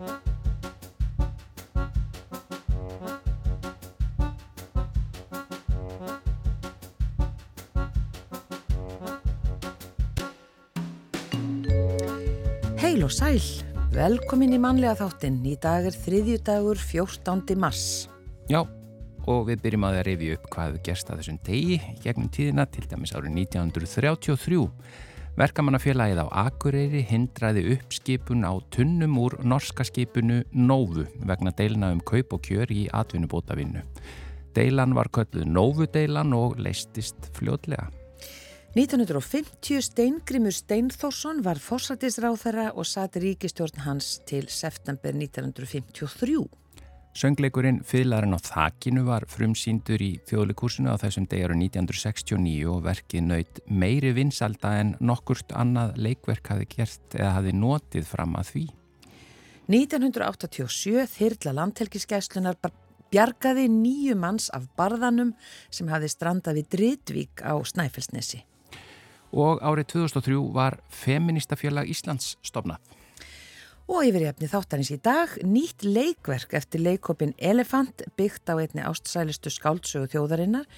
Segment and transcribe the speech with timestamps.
[0.00, 0.08] Heil
[13.04, 13.36] og sæl,
[13.92, 15.44] velkomin í mannlega þáttinn.
[15.44, 17.52] Í dag er þriðju dagur 14.
[17.60, 18.08] mars.
[18.48, 18.64] Já,
[19.28, 22.88] og við byrjum að reyfi upp hvað við gerst að þessum degi gegnum tíðina til
[22.88, 24.64] dæmis árið 1933.
[25.40, 32.34] Verkamannafélagið á Akureyri hindraði uppskipun á tunnum úr norska skipunu Nóvu vegna deilna um kaup
[32.36, 33.80] og kjör í atvinnubótavinnu.
[34.52, 37.88] Deilan var kölluð Nóvu-deilan og leistist fljóðlega.
[38.76, 46.36] 1950 Steingrimur Steinþórsson var fórsættisráþara og sati ríkistjórn hans til september 1953.
[47.10, 53.58] Söngleikurinn Fyðlarinn á þakkinu var frumsýndur í þjóðleikursinu á þessum degaru 1969 og verkið naut
[53.66, 58.62] meiri vinsalda en nokkurt annað leikverk hafi gert eða hafi notið fram að því.
[59.70, 62.60] 1987 þyrla landhelgiskeslunar
[63.10, 65.34] bjargaði nýju manns af barðanum
[65.70, 68.44] sem hafi strandað við Dritvík á Snæfellsnesi
[69.30, 72.80] og árið 2003 var Feministafélag Íslands stopnað.
[73.90, 78.84] Og yfir í efni þáttanins í dag, nýtt leikverk eftir leikopin Elefant byggt á einni
[78.86, 80.68] ástsælistu skáldsögu þjóðarinnar.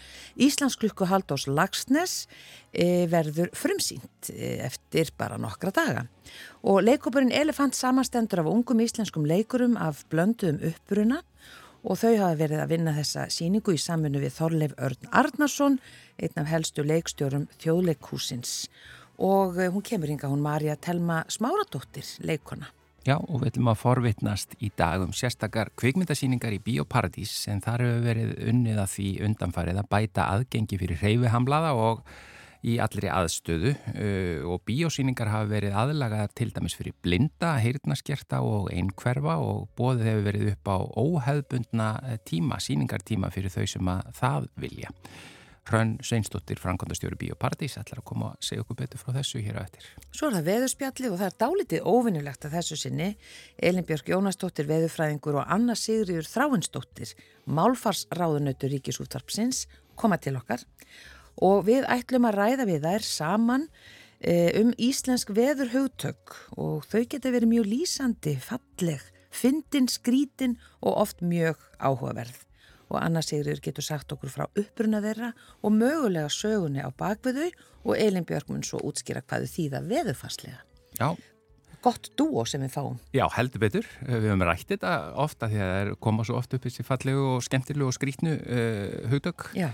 [0.41, 2.23] Íslands klukku Haldós Lagsnes
[2.73, 6.07] e, verður frumsýnt e, eftir bara nokkra daga.
[6.65, 11.21] Og leikopurinn Elefant samastendur af ungum íslenskum leikurum af blönduðum uppbruna
[11.85, 15.83] og þau hafa verið að vinna þessa síningu í samfunnu við Þorleif Örn Arnarsson,
[16.17, 18.63] einn af helstu leikstjórum þjóðleikhúsins
[19.21, 22.73] og eh, hún kemur hinga hún Marja Telma Smáradóttir, leikona.
[23.03, 27.83] Já og við ætlum að forvitnast í dag um sérstakar kvikmyndasíningar í Bíóparadís en þar
[27.83, 32.05] hefur verið unnið að því undanfarið að bæta aðgengi fyrir reyfihamlaða og
[32.63, 38.71] í allri aðstöðu uh, og bíósýningar hafa verið aðlagaðar til dæmis fyrir blinda, heyrnaskerta og
[38.71, 44.13] einkverfa og bóðið hefur verið upp á óheðbundna eh, tíma, síningartíma fyrir þau sem að
[44.21, 44.95] það vilja.
[45.69, 49.63] Hrönn Sveinsdóttir, Frankondastjóri Bíópartís, ætlar að koma að segja okkur betur frá þessu hér á
[49.63, 49.87] eftir.
[50.11, 53.09] Svo er það veðurspjalli og það er dálitið óvinnulegt að þessu sinni.
[53.63, 57.15] Elin Björk Jónasdóttir, veðurfræðingur og Anna Sigriður Þráinsdóttir,
[57.47, 60.67] málfarsráðunautur Ríkisúttarpsins, koma til okkar
[61.41, 63.67] og við ætlum að ræða við þær saman
[64.21, 69.03] e, um íslensk veður hugtök og þau geta verið mjög lýsandi, falleg,
[69.33, 72.43] fyndin, skrítin og oft mjög áhugaverð.
[72.93, 75.33] Og Anna Sigriður getur sagt okkur frá uppruna þeirra
[75.65, 77.49] og mögulega sögunni á bakviðu
[77.83, 80.61] og Elin Björgmunds svo útskýra hvaðu þýða veðufarslega.
[81.01, 81.15] Já.
[81.83, 83.01] Gott dúo sem við fáum.
[83.17, 83.89] Já, heldur betur.
[84.07, 87.43] Við höfum rætt þetta ofta því að það koma svo oft upp þessi fallegu og
[87.43, 89.49] skemmtilegu og skrítnu uh, hugtök.
[89.59, 89.73] Já.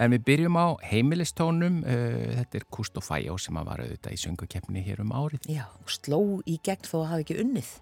[0.00, 4.22] En við byrjum á heimilistónum, uh, þetta er Kusto Fæjó sem að var auðvitað í
[4.22, 5.50] söngukeppni hér um árið.
[5.52, 7.72] Já, og sló í gegn þó að hafa ekki unnið.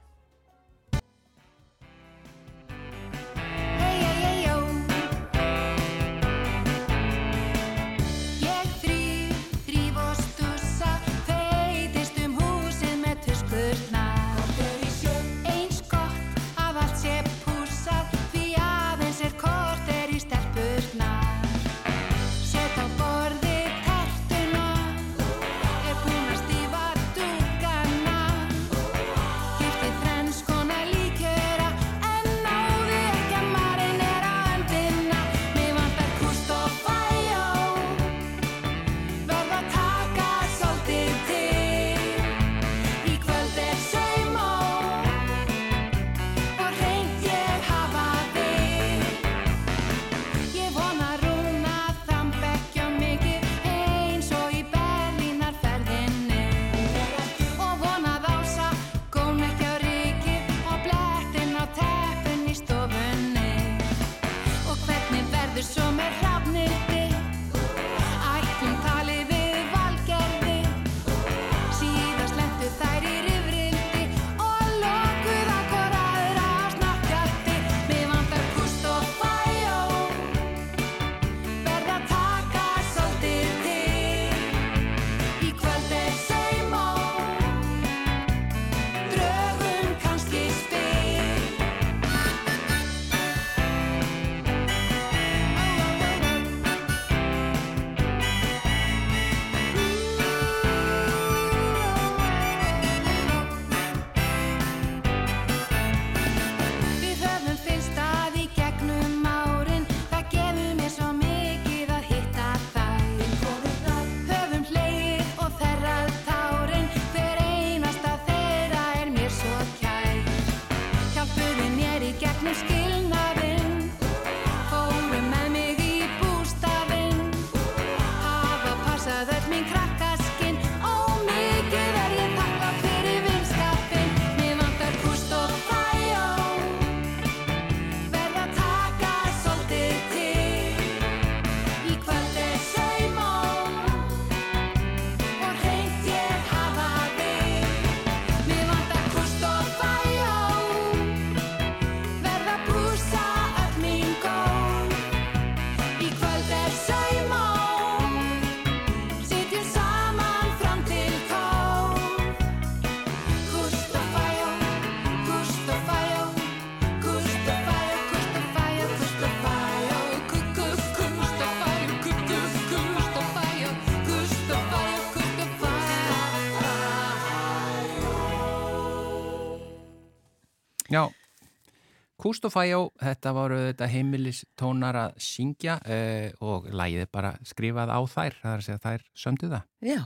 [182.28, 188.50] Kústofæjó, þetta voru þetta heimilistónar að syngja uh, og lægið bara skrifað á þær, það
[188.50, 189.62] er að segja þær sömdu það.
[189.88, 190.00] Já,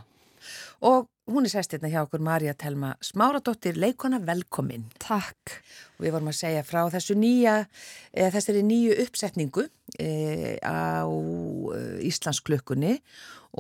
[0.87, 4.85] og hún er sest hérna hjá okkur Marja Telma Smáradóttir, leikona velkomin.
[5.03, 5.57] Takk.
[5.97, 7.57] Og við vorum að segja frá þessu nýja,
[8.15, 9.67] eða þessari nýju uppsetningu
[9.99, 10.13] e,
[10.63, 11.03] á
[12.07, 13.01] Íslandsklökkunni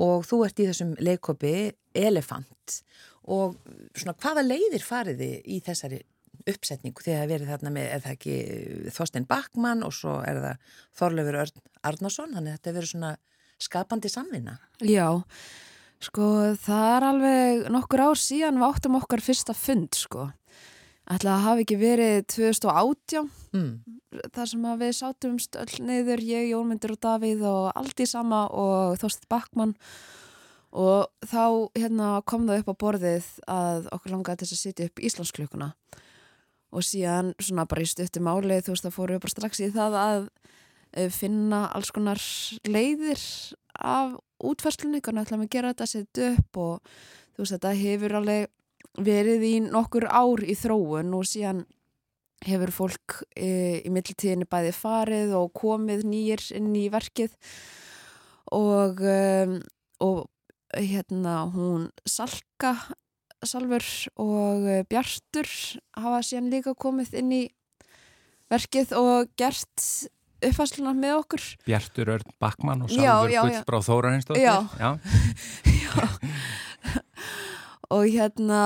[0.06, 1.56] og þú ert í þessum leikopi
[1.98, 2.78] Elefant
[3.26, 3.58] og
[3.90, 6.04] svona hvaða leiðir fariði í þessari
[6.50, 8.36] uppsetningu þegar það verið þarna með, er það ekki
[8.96, 13.12] Þorstein Backmann og svo er það Þorlefur Arnason, þannig að þetta verið svona
[13.62, 14.58] skapandi samvinna.
[14.82, 15.08] Já,
[16.02, 16.28] sko
[16.62, 20.30] það er alveg nokkur ár síðan við áttum okkar fyrsta fund sko.
[21.12, 23.70] Ætla að hafi ekki verið 2018 mm.
[24.34, 28.44] þar sem að við sátum stöll neyður, ég, Jólmyndur og Davíð og allt í sama
[28.54, 29.74] og Þorstein Backmann
[30.72, 35.02] og þá hérna, kom það upp á borðið að okkur langaði þess að sitja upp
[35.04, 35.68] Íslandsklökunna
[36.72, 39.98] og síðan svona bara í stuttum álið þú veist það fóru bara strax í það
[40.00, 40.22] að
[40.96, 42.22] eh, finna alls konar
[42.68, 43.22] leiðir
[43.78, 46.96] af útferslunni hvernig við að gera þetta, setja upp og
[47.36, 48.50] þú veist þetta hefur alveg
[49.00, 51.62] verið í nokkur ár í þróun og síðan
[52.46, 57.34] hefur fólk e, í mittiltíðinni bæði farið og komið nýjir inn í verkið.
[58.52, 59.54] Og, um,
[60.04, 60.26] og
[60.76, 62.74] hérna hún Salka
[63.46, 63.86] Salfur
[64.22, 65.48] og eh, Bjartur
[65.98, 67.42] hafa síðan líka komið inn í
[68.52, 69.86] verkið og gert
[70.42, 74.90] uppfæsluna með okkur Bjartur Örn Backmann og Salfur Gullbráð Þórarinsdóttir Já, já.
[75.70, 76.06] já.
[77.94, 78.60] og hérna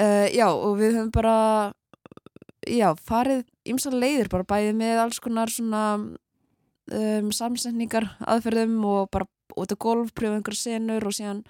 [0.00, 1.36] uh, já og við höfum bara
[2.66, 9.28] já farið ymsa leiðir bara bæðið með alls konar svona um, samsendningar aðferðum og bara
[9.56, 11.44] út af golf pröfu einhverja senur og síðan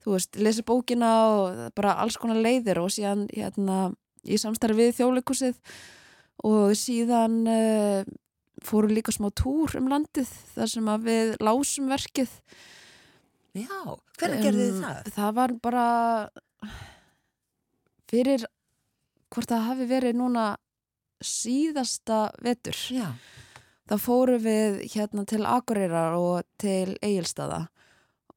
[0.00, 3.90] þú veist, lesa bókina og bara alls konar leiðir og síðan hérna
[4.24, 5.60] í samstarfi við þjóðleikusið
[6.48, 8.04] og síðan uh,
[8.64, 12.32] fóru líka smá túr um landið þar sem að við lásum verkið
[13.56, 15.12] Já, hvernig um, gerði þið það?
[15.16, 15.86] Það var bara
[18.10, 18.46] fyrir
[19.30, 20.46] hvort það hafi verið núna
[21.20, 23.08] síðasta vetur Já.
[23.90, 27.66] þá fóru við hérna til Akureyrar og til Egilstaða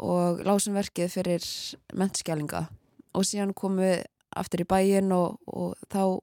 [0.04, 1.48] og lásum verkið fyrir
[1.96, 2.66] mentskjælinga
[3.14, 6.20] og síðan komum við aftur í bæin og, og þá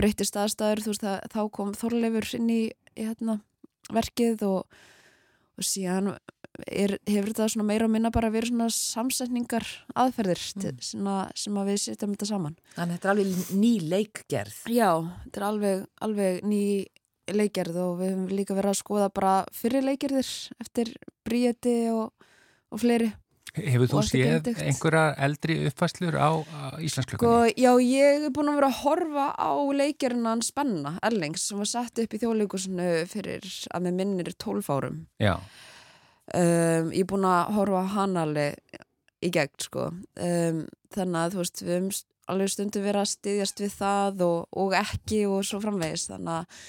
[0.00, 2.62] breytist aðstæður, þú veist að þá kom Þorleifur inn í,
[2.96, 3.38] í hérna,
[3.92, 4.80] verkið og,
[5.60, 6.12] og síðan
[6.66, 9.66] er, hefur þetta svona meira að minna bara verið svona samsetningar
[9.98, 10.80] aðferðir mm.
[10.90, 12.56] svona, sem að við setjum þetta saman.
[12.76, 14.62] Þannig að þetta er alveg ný leikgerð.
[14.72, 14.90] Já,
[15.26, 16.64] þetta er alveg, alveg ný
[17.30, 20.32] leikgerð og við hefum líka verið að skoða bara fyrir leikgerðir
[20.64, 20.94] eftir
[21.26, 22.19] bríeti og
[22.70, 23.10] og fleiri.
[23.50, 27.18] Hefur þú séð einhverja eldri uppfæslur á, á Íslandsklökunni?
[27.18, 31.66] Sko, já, ég hef búin að vera að horfa á leikerinnan Spenna, Erlings, sem var
[31.66, 35.00] sett upp í þjóðleikusinu fyrir að með minnir 12 árum.
[35.18, 35.34] Já.
[36.30, 38.78] Um, ég er búin að horfa hann alveg
[39.18, 39.88] í gegn, sko.
[40.14, 40.62] Um,
[40.94, 41.90] þannig að, þú veist, við hefum
[42.30, 46.62] alveg stundu verið að styðjast við það og, og ekki og svo framvegis, þannig að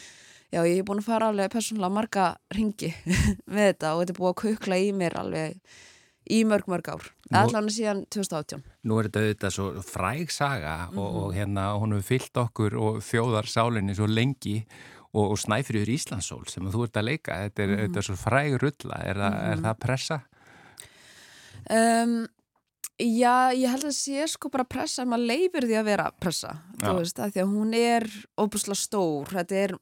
[0.52, 2.28] já, ég hef búin að fara alveg persónulega marga
[2.58, 2.92] ringi
[3.54, 5.80] með þetta og þetta er búin að kukla í mér alveg
[6.32, 10.96] í mörg mörg ár, allan síðan 2018 Nú er þetta auðvitað svo fræg saga mm
[10.96, 11.00] -hmm.
[11.04, 14.66] og, og hérna hún hefur fyllt okkur og þjóðar sálinni svo lengi
[15.14, 17.82] og, og snæfriður Íslandsól sem þú ert að leika, þetta er, mm -hmm.
[17.82, 19.52] þetta er svo fræg rulla, er, mm -hmm.
[19.52, 20.22] er það pressa?
[21.70, 22.28] Um,
[23.02, 27.18] Já, ég held að sé sko bara pressa, maður leifir því að vera pressa, veist,
[27.18, 28.06] að því að hún er
[28.38, 29.74] óbúslega stór, þetta er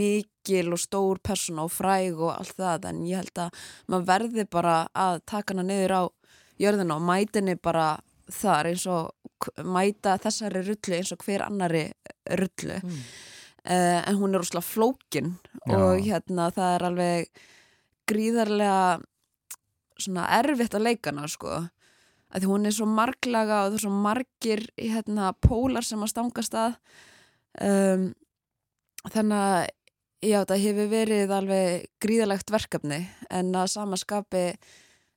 [0.00, 3.60] mikil og stór persóna og fræg og allt það, en ég held að
[3.92, 6.02] maður verði bara að taka hana niður á
[6.64, 7.86] jörðina og mætinni bara
[8.32, 11.84] þar eins og mæta þessari rullu eins og hver annari
[12.40, 13.00] rullu, mm.
[13.68, 15.76] uh, en hún er ósláð flókin Já.
[15.78, 17.44] og hérna það er alveg
[18.10, 18.98] gríðarlega
[19.94, 21.62] svona erfitt að leikana, sko
[22.34, 26.12] að því hún er svo marglaga og það er svo margir hérna, pólar sem að
[26.12, 26.78] stangast að.
[27.62, 28.08] Um,
[29.06, 29.58] þannig að
[30.24, 34.46] já, það hefur verið alveg gríðalegt verkefni en að samaskapi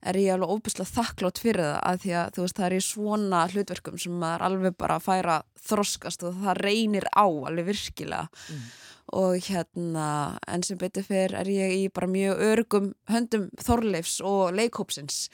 [0.08, 2.82] er ég alveg óbúslega þakklátt fyrir það að því að þú veist það er í
[2.86, 8.28] svona hlutverkum sem maður alveg bara færa þroskast og það reynir á alveg virkilega.
[8.52, 8.68] Mm.
[9.08, 14.52] og hérna en sem betur fyrr er ég í bara mjög örgum höndum Þorleifs og
[14.52, 15.30] leikópsins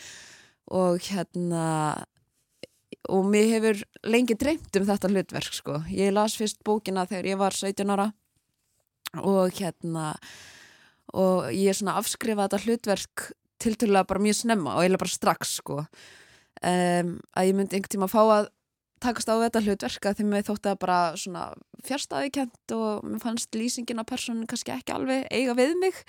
[0.73, 1.67] og hérna
[3.11, 5.81] og mér hefur lengi dreymt um þetta hlutverk sko.
[5.91, 8.09] Ég las fyrst bókina þegar ég var 17 ára
[9.21, 10.13] og hérna
[11.13, 13.29] og ég svona afskrifað þetta hlutverk
[13.61, 18.09] tilturlega bara mjög snemma og eiginlega bara strax sko um, að ég myndi einhvern tíma
[18.09, 18.49] að fá að
[19.03, 21.43] takast á þetta hlutverka því mér þótti það bara svona
[21.85, 26.01] fjärstaðikent og mér fannst lýsingin á personin kannski ekki alveg eiga við mig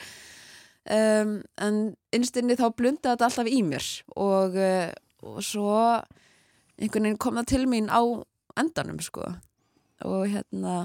[0.91, 1.81] um, en
[2.15, 4.91] innstinni þá blundaði þetta alltaf í mér og, uh,
[5.25, 5.79] og svo
[6.79, 8.03] einhvern veginn kom það til mín á
[8.61, 9.27] endanum sko
[10.05, 10.85] og hérna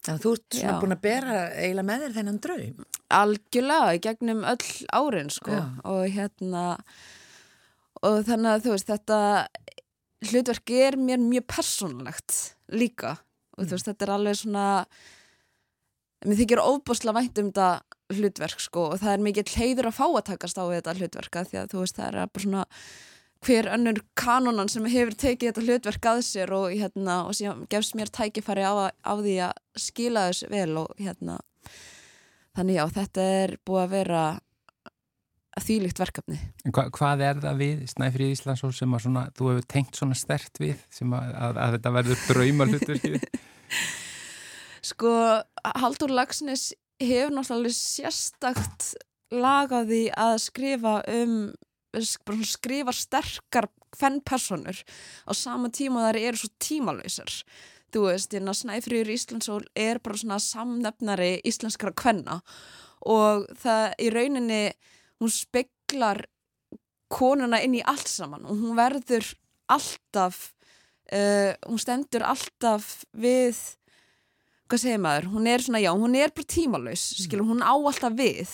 [0.00, 0.80] Þannig að þú ert svona Já.
[0.80, 2.84] búin að bera eiginlega með þér þennan draum.
[3.10, 5.64] algjörlega í gegnum öll árin sko Já.
[5.90, 6.62] og hérna
[8.00, 9.18] og þannig að þú veist þetta
[10.30, 12.38] hlutverk er mér mjög persónlegt
[12.72, 13.18] líka
[13.58, 14.66] og þú veist þetta er alveg svona
[16.26, 20.06] mér þykir óbúslega vænt um þetta hlutverk sko og það er mikið hleyður að fá
[20.08, 22.64] að takast á þetta hlutverka því að þú veist það er bara svona
[23.40, 27.96] hver önnur kanonan sem hefur tekið þetta hlutverk að sér og hérna og síðan gefst
[27.96, 31.40] mér tækifæri á, á því að skila þess vel og hérna
[32.58, 34.24] þannig já, þetta er búið að vera
[35.60, 39.98] þýlikt verkefni Hva, hvað er það við Snæfrið Íslandsól sem að svona, þú hefur tengt
[39.98, 43.18] svona stert við sem að, að, að þetta verður drauma hlutverkið?
[44.82, 45.10] Sko,
[45.76, 46.70] Haldur Lagsnes
[47.00, 48.94] hefur náttúrulega sérstakt
[49.30, 51.34] lagaði að skrifa um
[52.46, 53.68] skrifa sterkar
[53.98, 54.78] fennpersonur
[55.26, 57.32] á sama tíma þar eru svo tímalausar.
[57.90, 62.38] Þú veist, hérna Snæfriður Íslandsól er bara svona samnefnari íslenskara kvenna.
[63.02, 64.60] Og það í rauninni
[65.18, 66.22] hún speklar
[67.10, 68.46] konuna inn í allt saman.
[68.46, 69.26] Og hún verður
[69.70, 70.52] alltaf
[71.10, 73.58] uh, hún stendur alltaf við
[74.70, 78.14] hvað segir maður, hún er svona, já, hún er bara tímalaus, skilur, hún á alltaf
[78.18, 78.52] við.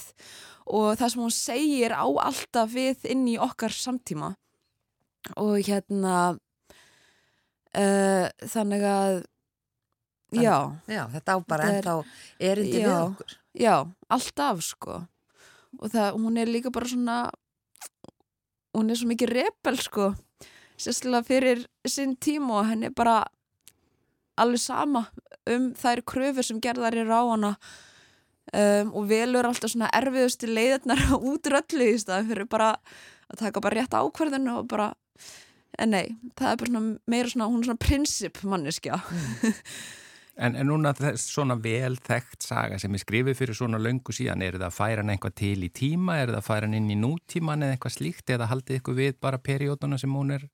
[0.66, 4.32] Og það sem hún segir á alltaf við inn í okkar samtíma.
[5.38, 6.16] Og hérna
[7.76, 9.16] uh, þannig að
[10.36, 10.56] já,
[10.90, 11.94] Já, þetta á bara er- ennþá
[12.50, 12.96] erindi við Já.
[13.06, 13.36] okkur.
[13.56, 13.74] já,
[14.12, 14.98] alltaf sko.
[15.78, 17.18] Og það, hún er líka bara svona
[18.76, 20.10] hún er svo mikið rebel sko.
[20.76, 23.22] Sérstaklega fyrir sinn tíma og henni er bara
[24.36, 25.06] alveg sama
[25.50, 27.52] um þær kröfur sem gerðar eru á hana.
[28.54, 32.76] Um, og velur alltaf svona erfiðustu leiðirnar út röllu í stað fyrir bara
[33.26, 34.92] að taka bara rétt ákverðinu og bara
[35.82, 39.00] en nei, það er bara svona meira svona, hún er svona prinsip manneskja.
[40.36, 44.42] En, en núna þess svona vel þekkt saga sem er skrifið fyrir svona löngu síðan,
[44.44, 46.90] er það að færa hann eitthvað til í tíma, er það að færa hann inn
[46.92, 48.32] í nútíman eða eitthvað slíkt?
[48.34, 50.44] Eða haldið ykkur við bara perióduna sem hún er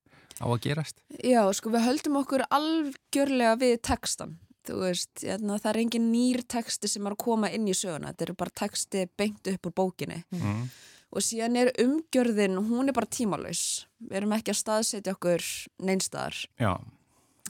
[0.43, 1.03] á að gerast?
[1.23, 4.39] Já, sko við höldum okkur algjörlega við textan.
[4.67, 8.13] Þú veist, hérna, það er engin nýr texti sem er að koma inn í söguna.
[8.13, 10.21] Þetta eru bara texti beint upp úr bókinni.
[10.31, 10.65] Mm.
[11.13, 13.85] Og síðan er umgjörðin, hún er bara tímalaus.
[13.99, 15.47] Við erum ekki að staðsetja okkur
[15.83, 16.39] neinstaðar.
[16.63, 16.77] Já,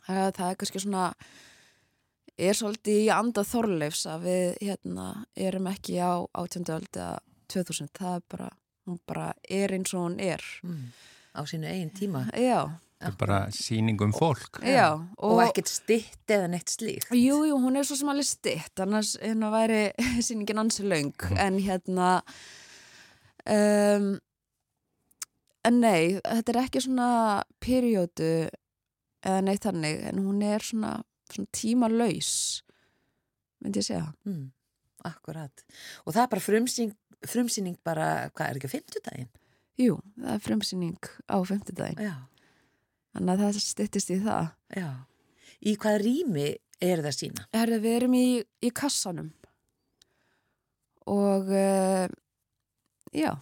[0.03, 1.05] Það, það er kannski svona,
[2.49, 5.07] er svolítið í anda þorleifs að við hérna,
[5.39, 7.21] erum ekki á átjönduöld eða
[7.53, 7.93] 2000.
[7.99, 8.49] Það er bara,
[8.89, 10.43] hún bara er eins og hún er.
[10.67, 10.89] Mm.
[11.33, 12.27] Á sínu eigin tíma.
[12.37, 12.69] Já,
[13.01, 14.61] þetta er bara síning um fólk.
[14.63, 15.01] já.
[15.19, 17.11] Og, ekkert stitt eða neitt slíkt.
[17.17, 19.83] Jú, jú, hún er svo sem alveg stitt, annars hérna væri
[20.27, 22.11] sýningin ansi löng, en hérna,
[23.49, 24.09] um,
[25.65, 27.11] en nei, þetta er ekki svona
[27.63, 28.33] periódu
[29.23, 30.97] eða neitt þannig, en hún er svona,
[31.33, 32.33] svona tímalaus,
[33.63, 34.09] myndi ég segja.
[34.29, 34.51] Mm.
[35.09, 35.65] Akkurat.
[36.05, 39.31] Og það er bara frumsýning, frumsýning bara, hvað er ekki að fimmtudaginn?
[39.81, 42.15] Jú, það er fremsýning á fimmtudaginn, Já,
[43.17, 44.51] þannig að það stittist í það.
[44.77, 44.91] já.
[45.63, 46.49] Í hvað rými
[46.83, 47.47] er það sína?
[47.55, 48.27] Herði, við erum í,
[48.67, 49.31] í kassanum
[51.07, 52.07] og uh,
[53.15, 53.33] já,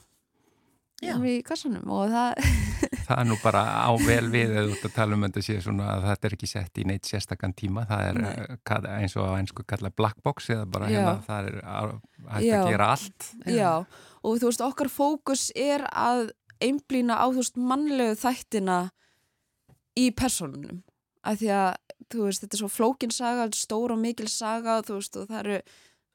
[1.01, 1.13] við Já.
[1.15, 2.41] erum í kassanum og það,
[2.91, 5.57] Það er nú bara á vel við eða þú ert að tala um þetta sé
[5.63, 8.31] svona að þetta er ekki sett í neitt sérstakann tíma, það er Nei.
[8.51, 12.01] eh, eins og á einsku kalla black box eða bara hérna það er á-
[12.35, 12.57] hægt Já.
[12.65, 13.29] að gera allt.
[13.47, 13.73] Já,
[14.25, 18.81] og þú veist, okkar fókus er að einblýna á, þú veist, mannlegu þættina
[19.99, 20.83] í personunum.
[21.25, 21.71] Af því að,
[22.11, 25.17] þú veist, þetta er svo flókin saga, þetta er stór og mikil saga, þú veist,
[25.21, 25.61] og það eru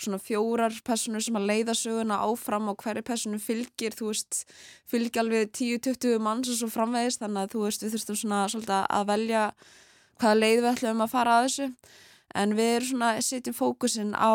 [0.01, 4.43] svona fjórar personur sem að leiða söguna áfram og hverju personu fylgir, þú veist,
[4.91, 8.81] fylgir alveg 10-20 manns og svo framvegist, þannig að þú veist, við þurftum svona svolítið
[8.99, 9.43] að velja
[10.19, 11.69] hvaða leið við ætlum að fara að þessu.
[12.35, 14.33] En við erum svona, setjum fókusin á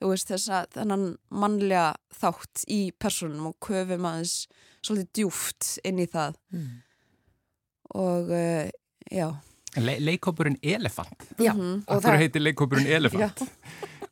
[0.00, 4.46] þú veist, þessa, þennan mannlega þátt í personum og köfum aðeins
[4.84, 6.34] svolítið djúft inn í það.
[6.52, 6.72] Mm.
[7.94, 8.68] og uh,
[9.12, 9.28] já.
[9.76, 11.82] Le leikópurinn Elefant, Já, Mhm.
[11.88, 13.40] og okkur það, heitir leikópurinn Elefant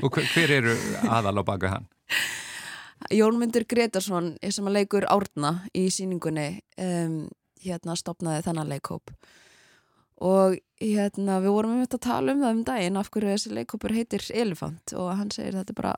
[0.01, 0.77] og hver, eru
[1.09, 1.87] aðal á baka hann?
[3.13, 7.25] Jónmundur Gretarsson sem að leikur Árna í síningunni um,
[7.63, 9.13] hérna stopnaði þennan leikhóp
[10.23, 13.55] og hérna við vorum um þetta að tala um það um daginn af hverju þessi
[13.57, 15.95] leikhópur heitir Elefant og hann segir þetta er bara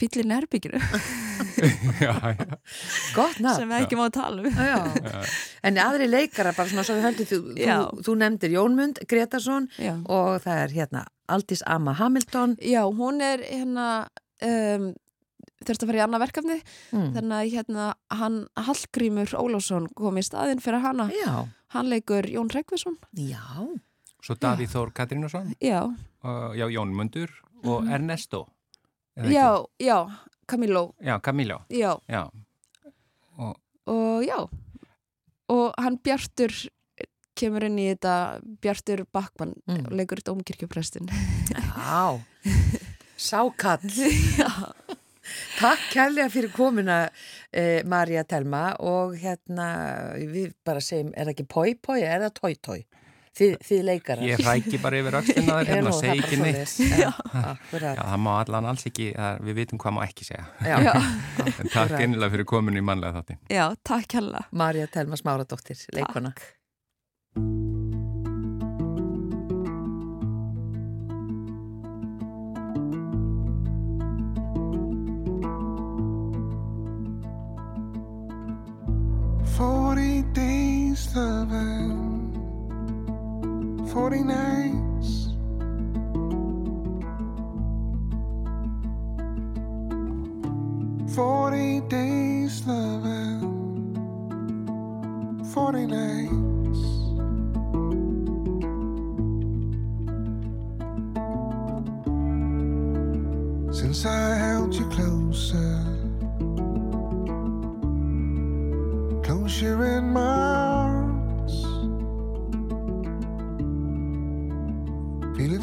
[0.00, 0.82] fýllin herbygginu
[2.04, 2.58] já, já.
[3.16, 3.56] Gott nafn.
[3.60, 4.50] sem við ekki má tala um.
[4.54, 5.24] Já.
[5.66, 7.76] En aðri leikara, bara svona svo við höldum, þú, Já.
[7.90, 9.94] þú, þú nefndir Jónmund Gretarsson Já.
[10.06, 12.56] og það er hérna Aldís Amma Hamilton.
[12.64, 13.86] Já, hún er hérna
[14.42, 14.90] um,
[15.60, 16.58] þurfti að fara í annað verkefni
[16.90, 17.10] Mm.
[17.14, 17.84] þannig að hérna
[18.18, 21.44] hann Hallgrímur Ólásson kom í staðinn fyrir hana Já,
[21.76, 23.38] hann leikur Jón Reykjavísson já,
[24.24, 27.30] Svo Davíð Þór Katrínason, Já, uh, já, Jón Mundur
[27.62, 28.46] og Ernesto.
[29.20, 29.30] Mhm.
[29.30, 29.84] já, ekki?
[29.86, 29.98] já,
[30.50, 32.24] Camilo Já, Camilo, Já, já.
[33.38, 33.54] Og,
[33.86, 34.40] og já
[35.50, 36.52] og hann Bjartur
[37.40, 38.14] kemur inn í þetta
[38.62, 39.86] Bjartur Bakmann Mm.
[39.86, 42.20] og leikur þetta ómkirkjuprestin já.
[43.20, 43.84] Sákall.
[44.40, 44.48] Já,
[45.60, 46.94] Takk kærlega fyrir komuna
[47.52, 49.66] eh, Marja Telma og hérna
[50.16, 52.78] við bara segjum, er það ekki poi poi er það toi toi?
[53.38, 54.24] Þið, þið leikarar.
[54.26, 56.72] ég rækki bara yfir öxtina þér Er hérna, það segi ekki neitt.
[56.98, 57.10] Já,
[58.00, 59.06] það má allan alls ekki,
[59.46, 60.48] við vitum hvað má ekki segja.
[60.66, 60.78] Já,
[61.46, 63.40] En takk einnilega fyrir kominu í mannlega þáttin.
[63.54, 66.34] já, takk hella Marja Telma Smáradóttir, leikona.
[66.34, 66.56] Takk.
[79.56, 81.99] Forty days loving,
[83.92, 85.28] forty nights.
[91.14, 93.40] Forty days loving,
[95.52, 96.80] forty nights.
[103.76, 105.90] Since I held you closer.
[109.22, 110.49] closer in my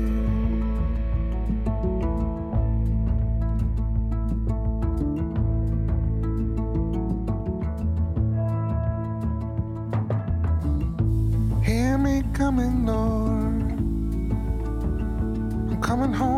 [11.64, 13.96] Hear me coming, Lord.
[15.56, 16.33] I'm coming home.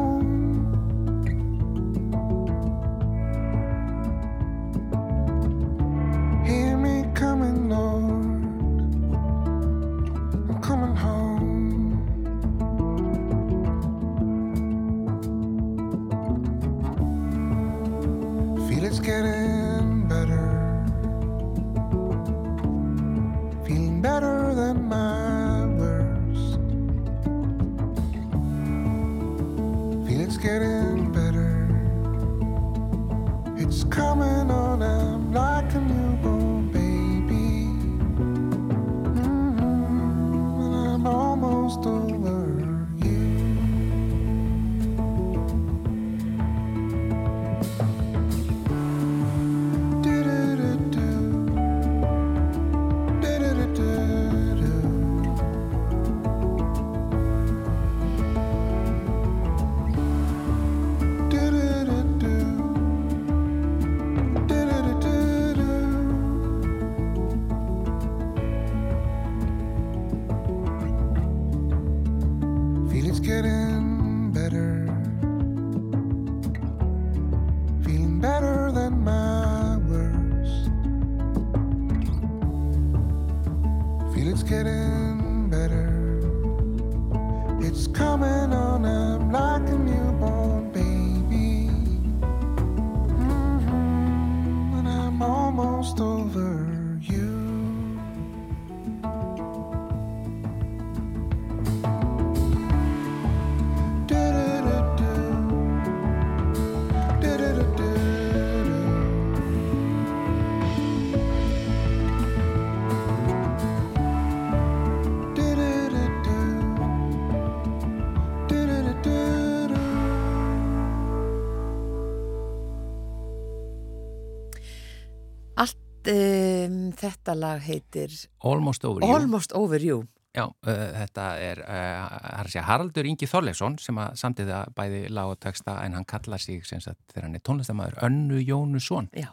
[126.13, 128.13] Um, þetta lag heitir
[128.45, 129.15] Almost over you.
[129.15, 130.05] Almost Over You.
[130.37, 135.33] Já, uh, þetta er uh, segja, Haraldur Ingi Þorleifsson sem að samtið það bæði lag
[135.33, 139.09] og texta en hann kallar sig sem sagt þegar hann er tónlistamæður Önnu Jónusson.
[139.17, 139.31] Já,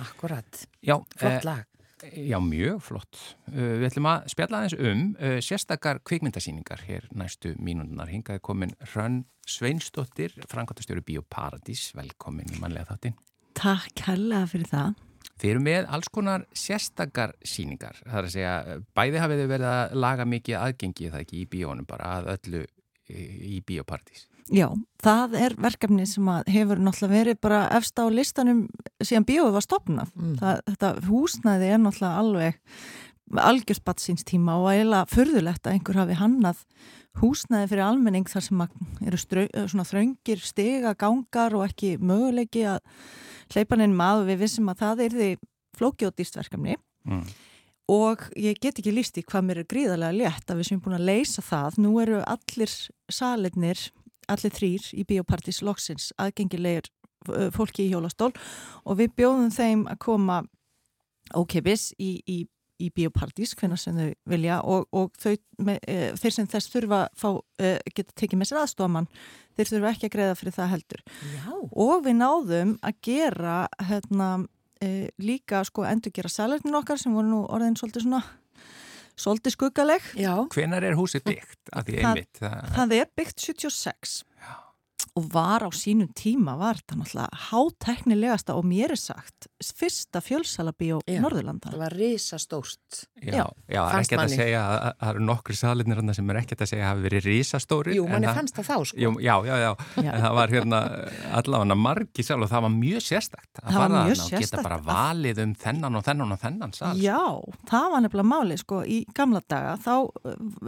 [0.00, 0.62] akkurat.
[0.80, 1.66] Já, Flott eh, lag.
[2.16, 3.18] Já, mjög flott.
[3.50, 8.08] Uh, við ætlum að spjalla aðeins um uh, sérstakar kvikmyndasýningar hér næstu mínúndunar.
[8.08, 11.90] Hingaði komin Hrönn Sveinsdóttir, frangotastjóri Bíóparadís.
[11.98, 13.20] Velkomin í mannlega þáttin.
[13.60, 14.96] Takk hella fyrir það.
[15.40, 17.96] Þeir eru með alls konar sérstakar síningar.
[18.04, 21.48] Það er að segja, bæði hafið þau verið að laga mikið aðgengi það ekki í
[21.54, 22.64] bíónum bara að öllu
[23.10, 24.26] í bíópartís.
[24.50, 24.66] Já,
[25.02, 28.64] það er verkefni sem hefur náttúrulega verið bara efst á listanum
[28.98, 30.10] síðan bíóið var stopnað.
[30.16, 30.32] Mm.
[30.40, 32.58] Það, þetta húsnæði er náttúrulega alveg
[33.30, 36.64] algjörðsbatt síns tíma og eiginlega förðulegt að einhver hafi hannað
[37.18, 38.62] húsnæði fyrir almenning þar sem
[39.08, 42.80] eru svona þraungir stiga, gangar og ekki möguleiki að
[43.50, 45.30] hleypan einn maður við vissum að það er því
[45.80, 47.24] flókjóttýrstverkefni mm.
[47.90, 50.98] og ég get ekki líst í hvað mér er gríðarlega létt að við sem búin
[50.98, 51.80] að leysa það.
[51.82, 52.76] Nú eru allir
[53.10, 53.84] salinnir,
[54.30, 56.90] allir þrýr í biopartís loksins aðgengilegir
[57.52, 58.30] fólki í hjólastól
[58.86, 60.40] og við bjóðum þeim að koma
[61.36, 62.38] ókeppis í, í
[62.80, 65.34] í biopartís, hvenna sem þau vilja og, og þau,
[65.66, 67.28] með, e, þeir sem þess þurfa fá,
[67.60, 69.10] e, geta tekið með sér aðstofamann,
[69.58, 71.04] þeir þurfa ekki að greiða fyrir það heldur.
[71.34, 71.52] Já.
[71.86, 73.56] Og við náðum að gera
[73.90, 74.30] hérna,
[74.80, 74.90] e,
[75.22, 78.24] líka sko endur gera salernin okkar sem voru nú orðin svolítið svona
[79.20, 80.10] svolítið skuggaleg.
[80.16, 80.32] Já.
[80.54, 81.60] Hvenar er húsið byggt?
[81.68, 84.20] Það, það, það er byggt 76
[85.18, 91.00] og var á sínum tíma var þetta náttúrulega háteknilegasta og mér er sagt fyrsta fjölsalabíó
[91.06, 91.72] Norðurlanda.
[91.72, 93.02] Það var risastórt.
[93.20, 96.64] Já, já, það er ekkert að segja að það eru nokkru salinir sem er ekkert
[96.64, 97.96] að segja að hafi verið risastóri.
[97.98, 99.00] Jú, manni fannst það þá sko.
[99.04, 99.70] Jú, já, já, já,
[100.00, 100.10] já.
[100.10, 100.80] En það var hérna
[101.40, 105.54] allavega margi sal og það var mjög sérstakt að fara að geta bara valið um
[105.64, 106.92] þennan og þennan og þennan sal.
[107.00, 107.20] Já,
[107.70, 109.94] það var nefnilega máli sko í gamla daga þá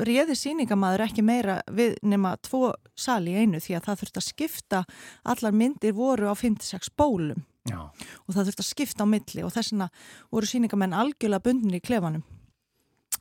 [0.02, 4.82] réði síningamæður ekki meira við nema tvo sali einu því að það þurfti að skipta,
[5.24, 7.78] allar myndir voru á 56 bólum Já.
[8.26, 9.90] og það þurfti að skipta á milli og þess vegna
[10.32, 12.24] voru síningamenn algjörlega bundin í klefanum.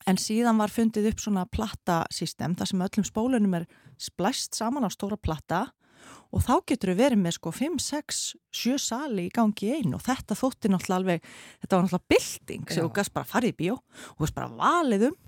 [0.10, 3.68] En síðan var fundið upp svona plattasystem þar sem öllum spólunum er
[4.02, 5.68] splæst saman á stóra platta
[6.32, 8.22] og þá getur við verið með sko 5, 6,
[8.64, 11.28] 7 sali í gangi einu og þetta þótti náttúrulega alveg,
[11.62, 15.12] þetta var náttúrulega bilding sem þú gæst bara fara í bíó og veist bara valið
[15.12, 15.20] um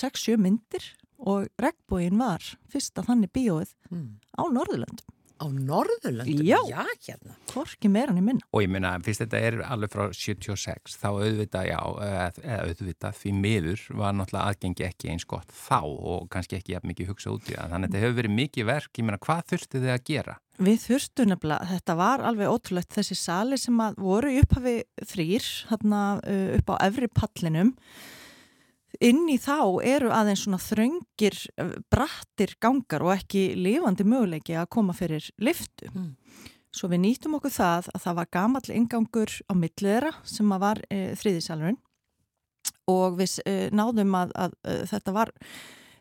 [0.00, 4.10] 6-7 myndir og regnbóin var fyrsta þannig bíóið mm.
[4.40, 5.09] á Norðurlöndum.
[5.40, 6.42] Á Norðurlöndum?
[6.44, 7.34] Já, já hérna.
[7.48, 8.44] Hvorki meira hann í minna.
[8.52, 13.32] Og ég minna, fyrst þetta er alveg frá 76, þá auðvitað, já, eða auðvitað því
[13.38, 17.48] miður var náttúrulega aðgengi ekki eins gott þá og kannski ekki jafn mikið hugsa út
[17.48, 17.72] í það.
[17.72, 20.38] Þannig að þetta hefur verið mikið verk, ég minna, hvað þurftu þið að gera?
[20.60, 26.00] Við þurftu nefnilega, þetta var alveg ótrúlegt þessi sali sem að voru upphafi þrýr, hérna
[26.60, 27.76] upp á efri pallinum
[28.98, 34.70] inn í þá eru aðeins svona þröngir, eh, brattir gangar og ekki lifandi möguleiki að
[34.70, 35.90] koma fyrir liftu.
[35.94, 36.16] Mm.
[36.70, 41.16] Svo við nýttum okkur það að það var gamall ingangur á milliðra sem var e,
[41.18, 41.80] þriðisalurinn
[42.90, 45.32] og við e, náðum að, að, að þetta var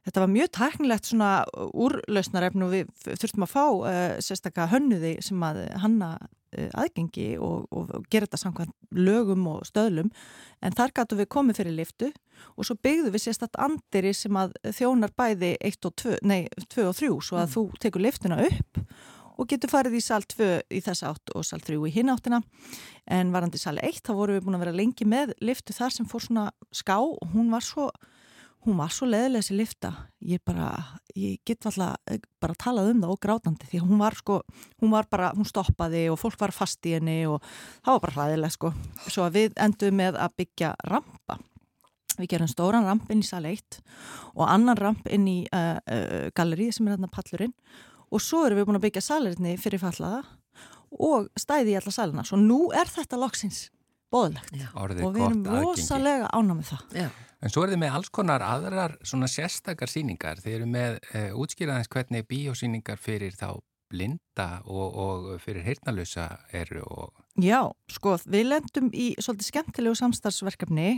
[0.07, 5.43] Þetta var mjög tæknilegt svona úrlausnarefn og við þurftum að fá uh, sérstaklega hönnuði sem
[5.45, 10.09] að hanna uh, aðgengi og, og, og gera þetta samkvæmt lögum og stöðlum
[10.63, 12.11] en þar gætu við komið fyrir liftu
[12.55, 16.87] og svo byggðu við sérstaklega andiri sem að þjónar bæði 1 og 2, nei 2
[16.87, 17.55] og 3 svo að mm.
[17.55, 18.83] þú tekur liftuna upp
[19.39, 22.41] og getur farið í sal 2 í þess átt og sal 3 í hinn áttina
[23.07, 26.07] en varandi sal 1 þá vorum við búin að vera lengi með liftu þar sem
[26.09, 27.89] fór svona ská og hún var svo
[28.65, 29.91] hún var svo leðilega þessi lifta
[30.25, 30.69] ég bara,
[31.15, 34.39] ég get alltaf eh, bara talað um það og grátandi því hún var sko,
[34.81, 37.39] hún var bara, hún stoppaði og fólk var fast í henni og
[37.85, 38.73] það var bara hlæðilega sko,
[39.07, 41.39] svo að við endum með að byggja rampa.
[42.19, 43.79] Við gerum stóran ramp inn í sal 1
[44.33, 47.53] og annan ramp inn í uh, uh, gallerið sem er hérna pallurinn.
[48.11, 50.25] Og svo erum við búin að byggja salinni fyrir fallaða
[50.99, 53.69] og stæði í alla salina, svo nú er þetta loksins
[54.11, 56.85] bóðlegt og við erum rosalega ánamið það.
[57.05, 60.41] Já En svo er þið með alls konar aðrar svona sérstakar síningar.
[60.43, 66.83] Þið eru með e, útskýraðins hvernig bíósíningar fyrir þá blinda og, og fyrir heyrnalösa eru.
[66.83, 67.23] Og...
[67.41, 70.89] Já, sko, við lendum í svolítið skemmtilegu samstarfsverkefni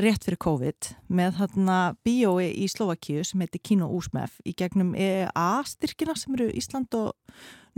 [0.00, 6.16] rétt fyrir COVID með þarna bíói í Slovakíu sem heitir Kino Úsmef í gegnum EA-styrkina
[6.18, 7.14] sem eru Ísland og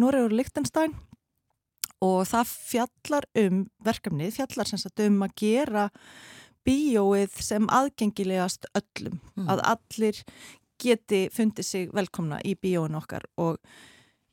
[0.01, 0.97] Noreg og Lichtenstein
[2.05, 5.89] og það fjallar um verkefnið, fjallar sem sagt um að gera
[6.69, 9.49] bíóið sem aðgengilegast öllum, mm.
[9.49, 10.23] að allir
[10.79, 13.27] geti fundið sig velkomna í bíóin okkar.
[13.41, 13.59] Og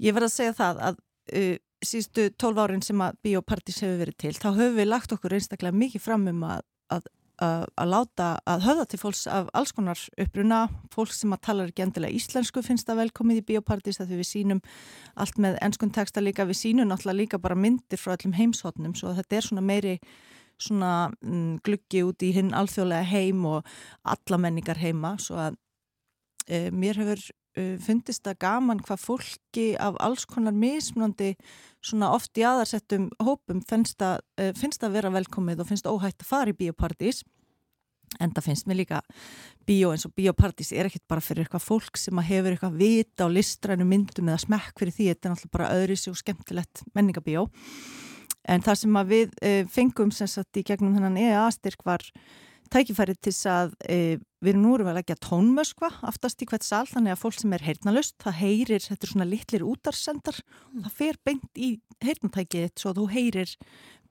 [0.04, 4.18] ég verð að segja það að uh, síðustu tólf árin sem að bíópartís hefur verið
[4.24, 7.10] til, þá höfum við lagt okkur einstaklega mikið fram um að, að,
[7.46, 10.62] að, að láta, að höfða til fólks af alls konar uppruna,
[10.94, 14.64] fólk sem að tala ekki endilega íslensku finnst það velkomið í bíópartís þegar við sínum
[15.22, 19.14] allt með ennskun texta líka, við sínum náttúrulega líka bara myndir frá öllum heimshotnum, svo
[19.18, 20.00] þetta er svona meiri
[20.62, 23.74] svona mm, gluggi út í hinn alþjóðlega heim og
[24.08, 25.16] alla menningar heima.
[25.22, 25.58] Svo að
[26.48, 27.24] e, mér hefur
[27.60, 31.34] uh, fundist það gaman hvað fólki af alls konar mismunandi
[31.86, 36.24] svona oft í aðarsettum hópum finnst að, uh, finnst að vera velkomið og finnst óhægt
[36.24, 37.24] að fara í biopartís
[38.22, 39.02] en það finnst mér líka
[39.68, 43.30] bíó eins og bíópartís er ekkit bara fyrir eitthvað fólk sem hefur eitthvað vita á
[43.32, 47.48] listrænu myndum eða smekk fyrir því, þetta er náttúrulega bara öðru sér og skemmtilegt menningabíó
[48.50, 52.04] en það sem við e, fengum sem sagt í gegnum þennan EA-styrk var
[52.74, 53.98] tækifærið til þess að e,
[54.44, 57.66] við erum núru að leggja tónmöskva aftast í hvert sal, þannig að fólk sem er
[57.66, 60.40] heyrnalust það heyrir, þetta er svona litlir útarsendar
[60.74, 61.72] það fer beint í
[62.06, 63.56] heyrnatækið svo þú heyrir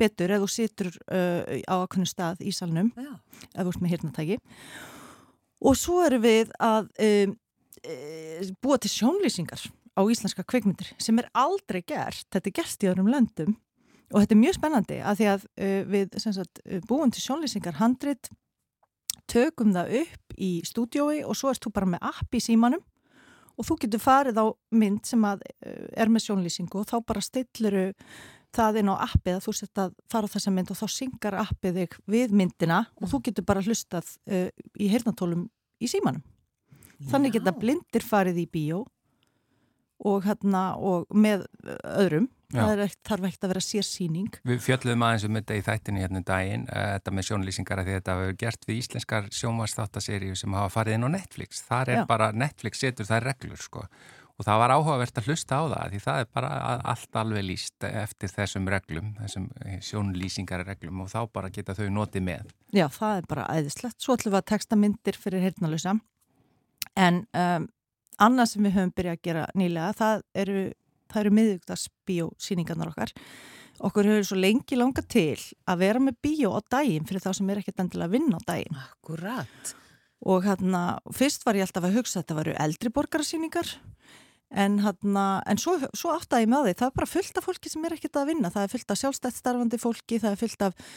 [0.01, 4.39] betur eða þú situr uh, á akkunni stað í salnum eða þú ert með heyrnatæki
[5.65, 7.35] og svo erum við að um,
[7.85, 7.95] e,
[8.63, 13.13] búa til sjónlýsingar á íslenska kveikmyndir sem er aldrei gert, þetta er gert í öðrum
[13.13, 13.55] löndum
[14.13, 18.31] og þetta er mjög spennandi að því að uh, við sagt, búum til sjónlýsingar handrit
[19.31, 22.83] tökum það upp í stúdiói og svo erst þú bara með app í símanum
[23.55, 27.25] og þú getur farið á mynd sem að uh, er með sjónlýsingu og þá bara
[27.25, 27.91] stilluru
[28.55, 31.37] það inn á appið að þú sett að fara á þessa mynd og þá syngar
[31.43, 35.49] appið þig við myndina og þú getur bara hlustað uh, í heyrnatólum
[35.83, 36.23] í símanum.
[37.11, 38.85] Þannig geta blindir farið í bíó
[40.05, 42.29] og, hérna, og með öðrum.
[42.55, 44.41] Það er, þarf ekkert að vera sérsýning.
[44.47, 47.93] Við fjöldluðum aðeins um þetta í þættinu hérna um daginn, uh, þetta með sjónlýsingar að
[47.93, 51.65] þetta hefur gert við íslenskar sjónvarsþáttaseríu sem hafa farið inn á Netflix.
[51.67, 52.05] Það er Já.
[52.11, 53.89] bara, Netflix setur það reglur sko
[54.35, 56.49] og það var áhugavert að hlusta á það því það er bara
[56.91, 59.47] allt alveg líst eftir þessum reglum, þessum
[59.89, 62.51] sjónlýsingarreglum og þá bara geta þau notið með.
[62.75, 64.01] Já, það er bara æðislegt.
[64.03, 65.95] Svo ætlum við að texta myndir fyrir heyrnalösa
[66.99, 67.69] en um,
[68.23, 70.65] annað sem við höfum byrjað að gera nýlega, það eru,
[71.23, 73.15] eru miðugdags bíósýningarnar okkar.
[73.85, 77.51] Okkur hefur svo lengi langa til að vera með bíó á daginn fyrir þá sem
[77.51, 78.85] er ekkert endilega að vinna á daginn.
[78.85, 79.75] Akkurat.
[80.25, 83.75] Og hérna, fyrst var ég alltaf að hugsa að þetta varu eldri borgarsýningar
[84.55, 87.71] En, hana, en svo, svo áttaði ég með því, það er bara fullt af fólki
[87.73, 90.67] sem er ekkert að vinna, það er fullt af sjálfstætt starfandi fólki, það er fullt
[90.69, 90.93] af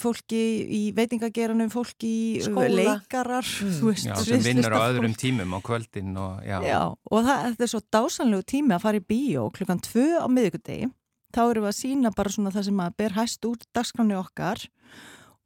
[0.00, 3.80] fólki í veitingageranum, fólki í uh, leikarar, mm.
[3.84, 4.08] veist.
[4.08, 6.56] Já, sem vinnur á öðrum tímum á kvöldin og já.
[6.64, 10.26] Já, og það, þetta er svo dásanlegu tími að fara í bíó klukkan tvö á
[10.32, 10.88] miðugudegi,
[11.36, 14.64] þá eru við að sína bara svona það sem að ber hæst úr dagskráni okkar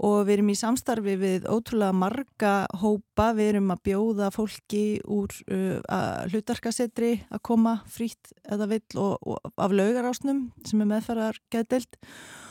[0.00, 5.34] og við erum í samstarfi við ótrúlega marga hópa, við erum að bjóða fólki úr
[5.52, 11.98] uh, hlutarkasetri að koma frýtt eða vill og, og af laugarásnum sem er meðferðar gætild
[11.98, 12.49] og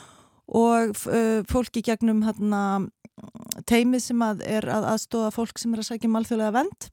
[0.50, 2.62] uh, fólki gegnum hérna,
[3.70, 6.90] teimið sem að er að aðstóða fólk sem er að sækja malþjóðlega um vend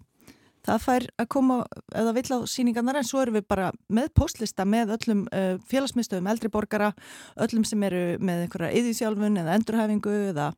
[0.68, 1.58] það fær að koma
[1.96, 6.28] eða vill á síningarnar en svo erum við bara með postlista með öllum uh, félagsmyndstöðum
[6.32, 6.92] eldri borgara,
[7.40, 10.50] öllum sem eru með einhverja yðvísjálfun eða endurhefingu eða,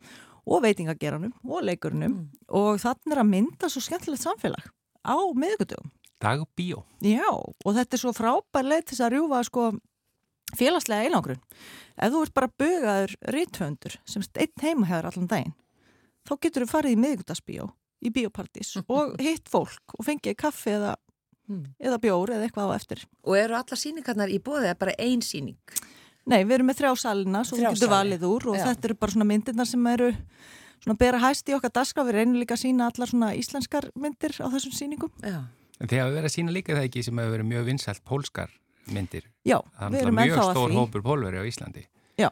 [0.50, 2.28] og veitingageranum og leikurunum mm.
[2.58, 4.72] og þannig er að mynda svo skemmtilegt samfélag
[5.06, 5.94] á miðugutugum.
[6.20, 6.82] Dag og bíó.
[7.00, 9.70] Já, og þetta er svo frábær leið til þess að rjúfa sko
[10.58, 11.42] félagslega einangrun.
[12.00, 15.56] Ef þú ert bara bögaður rítvöndur sem einn heima hefur allan daginn,
[16.28, 20.96] þá getur þú farið í miðugutagsbíó í biopartís og hitt fólk og fengið kaffi eða,
[21.50, 21.66] mm.
[21.84, 23.04] eða bjór eða eitthvað á eftir.
[23.28, 25.60] Og eru alla síningarnar í bóðið eða bara ein síning?
[26.30, 28.66] Nei, við erum með þrjá salina svo þú getur valið úr og Já.
[28.70, 30.10] þetta eru bara svona myndirnar sem eru
[30.84, 32.06] svona bera hæst í okkar daska.
[32.06, 35.14] Við reynum líka að sína allar svona íslenskar myndir á þessum síningum.
[35.26, 35.40] Já.
[35.80, 38.54] En þið hafa verið að sína líka það ekki sem hefur verið mjög vinsælt pólskar
[38.96, 39.26] myndir.
[39.48, 39.58] Já,
[39.90, 40.36] við erum ennþá að því.
[40.36, 41.86] Það er mjög stór hópur pólveri á Íslandi.
[42.20, 42.30] Já.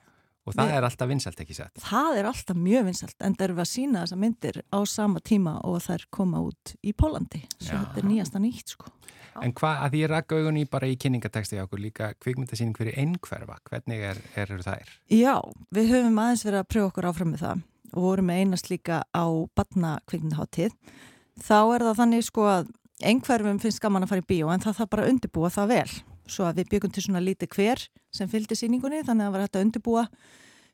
[0.48, 1.82] Og það er alltaf vinsalt ekki sett?
[1.84, 5.58] Það er alltaf mjög vinsalt, en það eru að sína þessa myndir á sama tíma
[5.68, 7.42] og þær koma út í Pólandi.
[7.58, 7.82] Svo Já.
[7.82, 8.94] þetta er nýjasta nýtt, sko.
[9.44, 13.60] En hvað, að ég rakka augunni bara í kynningateksti á okkur líka kvikmyndasýning fyrir einhverfa,
[13.70, 14.96] hvernig er, er, er það er?
[15.14, 15.36] Já,
[15.76, 19.26] við höfum aðeins verið að pröfa okkur áfram með það og vorum einast líka á
[19.56, 20.74] batna kvikmyndaháttíð.
[21.38, 22.72] Þá er það þannig sko að
[23.06, 25.90] einhverfum finnst gaman að fara í bíó en það þarf bara að undirbúa það vel
[26.32, 29.46] svo að við byggum til svona lítið hver sem fylgdi síningunni þannig að það var
[29.46, 30.06] hægt að undirbúa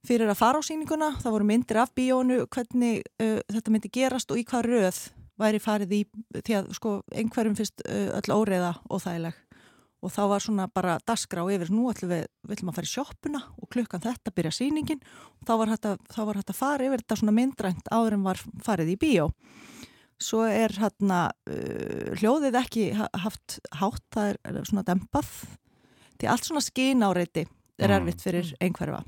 [0.04, 4.34] fyrir að fara á síninguna það voru myndir af bíónu hvernig uh, þetta myndi gerast
[4.34, 5.00] og í hvað röð
[5.39, 6.02] væri farið í
[6.39, 9.39] því að sko einhverjum fyrst uh, öll óreiða og þægileg
[10.04, 12.89] og þá var svona bara dasgra og yfir nú ætlum við, við ætlum að fara
[12.89, 15.04] í sjóppuna og klukkan þetta byrja síningin
[15.39, 19.00] og þá var hægt að fara yfir þetta svona myndrænt áður en var farið í
[19.00, 19.30] bíó
[20.24, 25.34] svo er hérna uh, hljóðið ekki haft hátt, það er, er svona dempað
[26.20, 27.96] því allt svona skín áreiti er mm.
[27.98, 28.64] erfitt fyrir mm.
[28.68, 29.04] einhverfa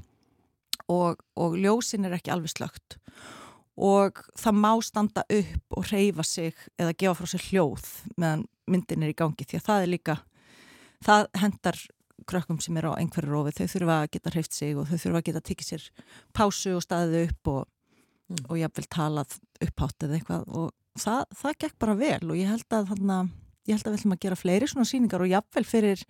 [0.92, 3.00] og, og ljósin er ekki alveg slögt
[3.76, 9.04] og það má standa upp og reyfa sig eða gefa frá sér hljóð meðan myndin
[9.04, 10.18] er í gangi því að það er líka
[11.06, 11.82] það hendar
[12.26, 15.20] krökkum sem er á einhverju rofi, þau þurfa að geta hreift sig og þau þurfa
[15.20, 15.88] að geta tikið sér
[16.34, 17.68] pásu og staðið upp og,
[18.32, 18.46] mm.
[18.48, 22.78] og vil talað upphátt eða eitthvað og það, það gekk bara vel og ég held
[22.78, 23.20] að þarna
[23.66, 26.04] ég held að við ætlum að gera fleiri svona síningar og jafnvel fyrir,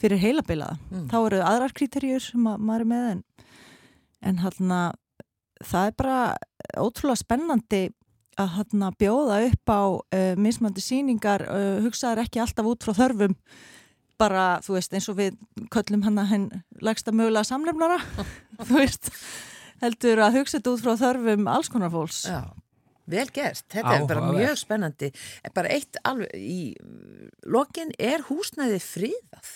[0.00, 0.78] fyrir heilabilaða.
[0.90, 1.06] Mm.
[1.12, 3.22] Þá eru aðrar kriterjur sem að, maður er með en,
[4.30, 4.80] en hérna
[5.64, 6.18] það er bara
[6.80, 7.82] ótrúlega spennandi
[8.36, 13.36] að hérna bjóða upp á uh, mismandi síningar, uh, hugsaður ekki alltaf út frá þörfum
[14.20, 15.36] bara, þú veist, eins og við
[15.72, 16.46] köllum hann að henn
[16.84, 17.98] lagsta mögulega samlefnara
[18.68, 19.10] þú veist,
[19.82, 22.42] heldur að hugsa þetta út frá þörfum alls konar fólks Já,
[23.06, 23.64] vel gert.
[23.72, 25.10] Þetta er bara mjög spennandi.
[25.54, 26.60] Bara eitt alveg í
[27.46, 29.52] lokin er húsnæði friðað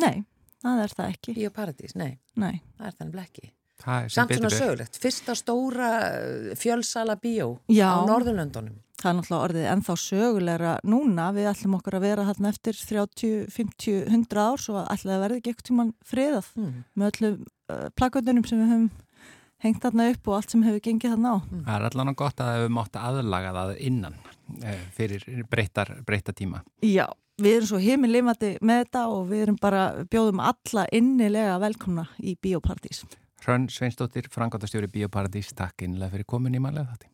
[0.00, 0.24] Nei,
[0.64, 1.92] það er það ekki í Paradís.
[1.94, 3.50] Nei, Nei, það er þannig ekki.
[3.84, 4.96] Það er sem Samt svona sögulegt.
[5.02, 7.90] Fyrsta stóra uh, fjölsala bíó Já.
[7.94, 8.80] á Norðurlöndunum.
[9.02, 13.32] það er náttúrulega orðið ennþá sögulegra núna, við ætlum okkur að vera þarna eftir 30,
[13.52, 16.76] 50, 100 ár svo ætlaði að verði ekki ekkert tíman friðað Mm.
[16.96, 18.86] með öllum uh, plakvöndunum sem við höfum
[19.64, 22.60] hengt þarna upp og allt sem hefur gengið þarna á Það er allan gott að
[22.62, 24.16] við mátt aðlaga það innan
[24.62, 26.62] eh, fyrir breytar, breyta tíma.
[26.84, 27.06] Já,
[27.40, 32.36] við erum svo heimilifandi með þetta og við erum bara, bjóðum alla innilega velkomna í
[32.36, 33.04] Bíópartís
[33.44, 37.13] Hrönn Sveinsdóttir, frangátastjóri Bíóparadís, takk innlega fyrir komin í mannlega þátti.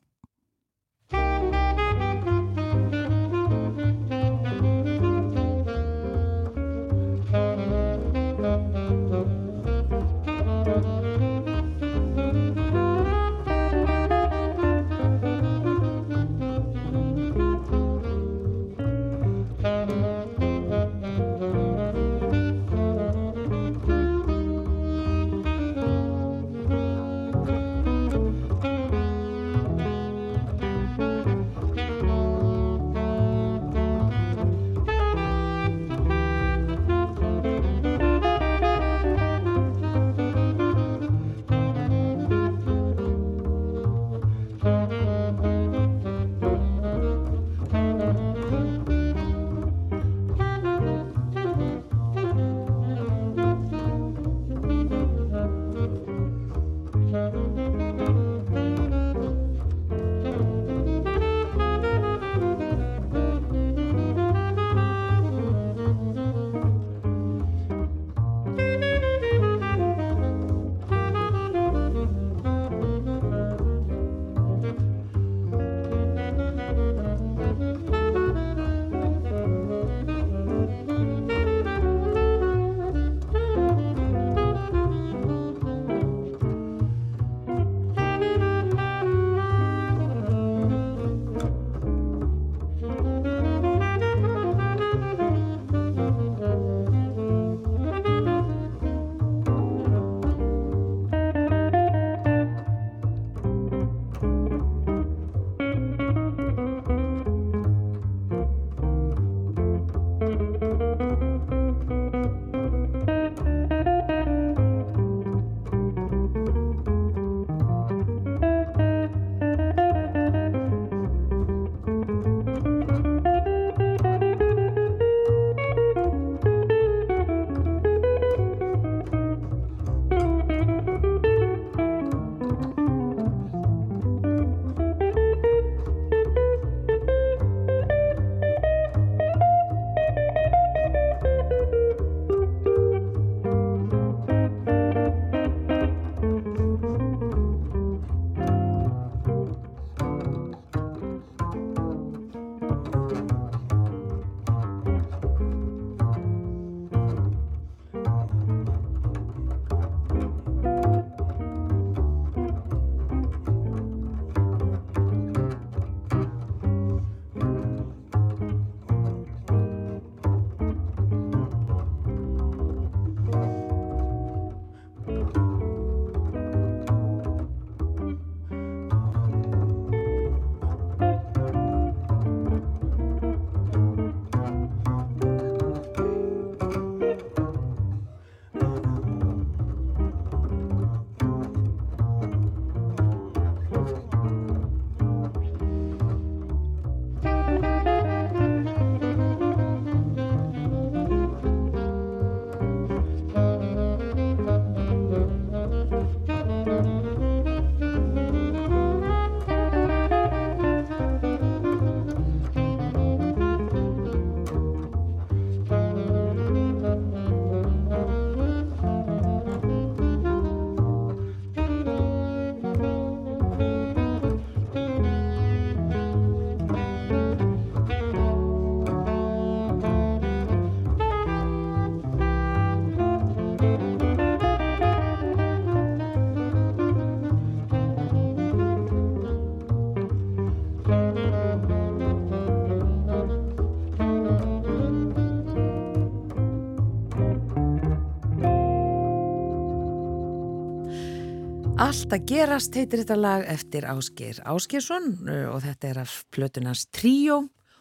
[251.90, 256.84] Allt að gerast heitir þetta lag eftir Ásgeir Ásgeirsson uh, og þetta er af plötunans
[256.94, 257.40] Tríó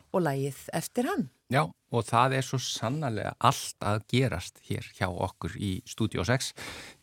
[0.09, 1.27] og lagið eftir hann.
[1.53, 6.49] Já, og það er svo sannarlega allt að gerast hér hjá okkur í Studio 6.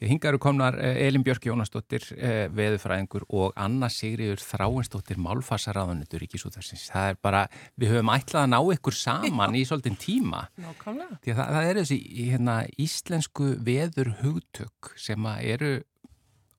[0.07, 6.31] Hinga eru komnar eh, Elin Björk Jónasdóttir, eh, veðufræðingur og Anna Sigriður Þráinsdóttir, málfarsaraðunitur í
[6.31, 6.87] Kísúðarsins.
[6.93, 7.43] Það er bara,
[7.75, 10.47] við höfum ætlað að ná ykkur saman í svolítinn tíma.
[10.63, 11.19] Nákvæmlega.
[11.27, 15.77] Það, það er þessi hérna, íslensku veður hugtök sem eru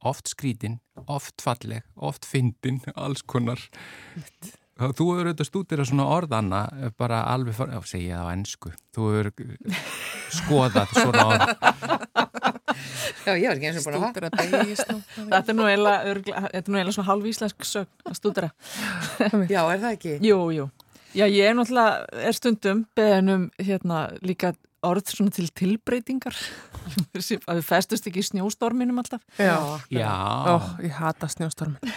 [0.05, 3.61] oft skrítin, oft falleg, oft fyndin, alls konar.
[4.77, 6.59] Þú hefur auðvitað stútir að svona orðana
[7.01, 8.73] bara alveg, já, segja það á ennsku.
[8.93, 9.31] Þú hefur
[10.37, 11.55] skoðað svona orð.
[13.27, 14.99] Já, ég var ekki eins og búin að að beigist nú.
[15.31, 18.49] Þetta er nú eiginlega örgla- þetta er nú eiginlega svona hálf íslensk sögn að stúdera.
[19.49, 20.13] Já, er það ekki?
[20.27, 20.67] Jú, jú.
[21.17, 24.53] Já, ég er náttúrulega, er stundum beðinum hérna líka
[24.85, 26.37] orð svona til tilbreytingar
[26.87, 29.21] að við festust ekki í snjóstorminum alltaf.
[29.39, 29.55] Já.
[29.93, 30.13] Já,
[30.53, 31.93] Ó, ég hata snjóstormin.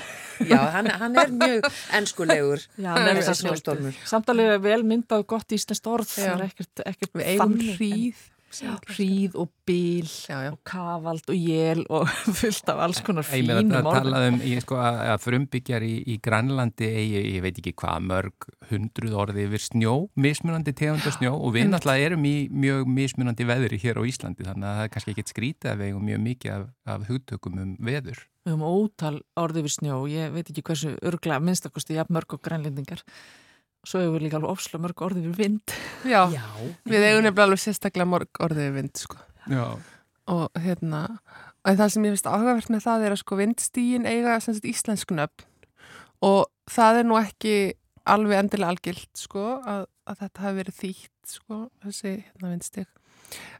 [0.48, 1.66] Já, hann, hann er mjög
[1.98, 2.62] ennskulegur.
[2.80, 3.98] Já, Hann er nefnir þessi það snjóstormur.
[4.08, 9.34] Samtalið er vel myndað gott íslenskt orð, er ekkert, ekkert Við eigum þannig, en- hríð.
[9.38, 10.50] og bíl Já, já.
[10.52, 12.08] og kavald og jél og
[12.40, 13.90] fullt af alls konar fínum orðum.
[13.94, 18.06] talað um ég, sko, að, að frumbyggjar í, í Grænlandi eigi, ég veit ekki hvað,
[18.10, 23.46] mörg hundruð orði yfir snjó, mismunandi tegunda snjó og við náttúrulega erum í mjög mismunandi
[23.48, 26.24] veðri hér á Íslandi þannig að það er kannski ekkit skrítið að við eigum mjög
[26.26, 28.24] mikið af, af hugtökum um veður.
[28.40, 32.42] Við höfum ótal orði við snjó, ég veit ekki hversu örgla minnstakosti jafn mörg og
[32.42, 33.02] grænlendingar.
[33.86, 35.74] Svo hefur við líka alveg ofslega mörg orði við vind.
[36.04, 36.22] Já.
[36.34, 36.44] Já.
[36.84, 39.20] Við eigum nefnilega alveg sérstaklega morg orðið við vind, sko.
[39.48, 39.64] Já.
[40.30, 41.02] Og hérna,
[41.64, 45.14] en það sem ég finnst áhugavert með það er að sko vindstígin eiga sagt íslensk
[45.16, 45.46] nöfn
[46.20, 47.54] og það er nú ekki
[48.10, 52.88] alveg endilega algilt, sko, að, að þetta hafi verið þýtt, sko, þessi hérna vindstíg.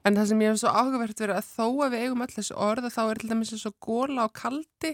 [0.05, 2.57] En það sem ég finnst svo áhugavert verið að þó að við eigum öll þessi
[2.68, 4.93] orð að þá er til dæmis eins og góla og kaldi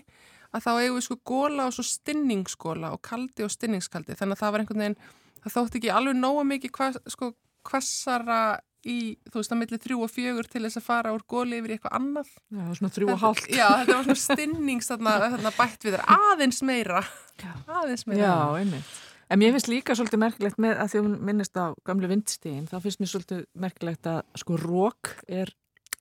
[0.57, 4.17] að þá eigum við sko góla og svo stinningsgóla og kaldi og stinningskaldi.
[4.19, 5.01] Þannig að það var einhvern veginn,
[5.43, 7.31] það þótti ekki alveg nóga mikið hvað, sko,
[7.67, 8.41] hvassara
[8.87, 8.99] í,
[9.31, 11.99] þú veist, að milli þrjú og fjögur til þess að fara úr góli yfir eitthvað
[11.99, 12.31] annað.
[12.55, 13.51] Já, svona þrjú og hálft.
[13.51, 16.07] Já, þetta var svona stinnings þarna, þarna bætt við þér.
[16.17, 17.03] Aðeins meira.
[17.67, 18.23] Aðeins meira.
[18.23, 18.97] Já, einmitt.
[19.27, 22.69] En mér finnst líka svolítið merkilegt með að því að hún minnist á gamlu vindstíðin,
[22.71, 25.51] þá finnst mér svolítið merkilegt að sko rók er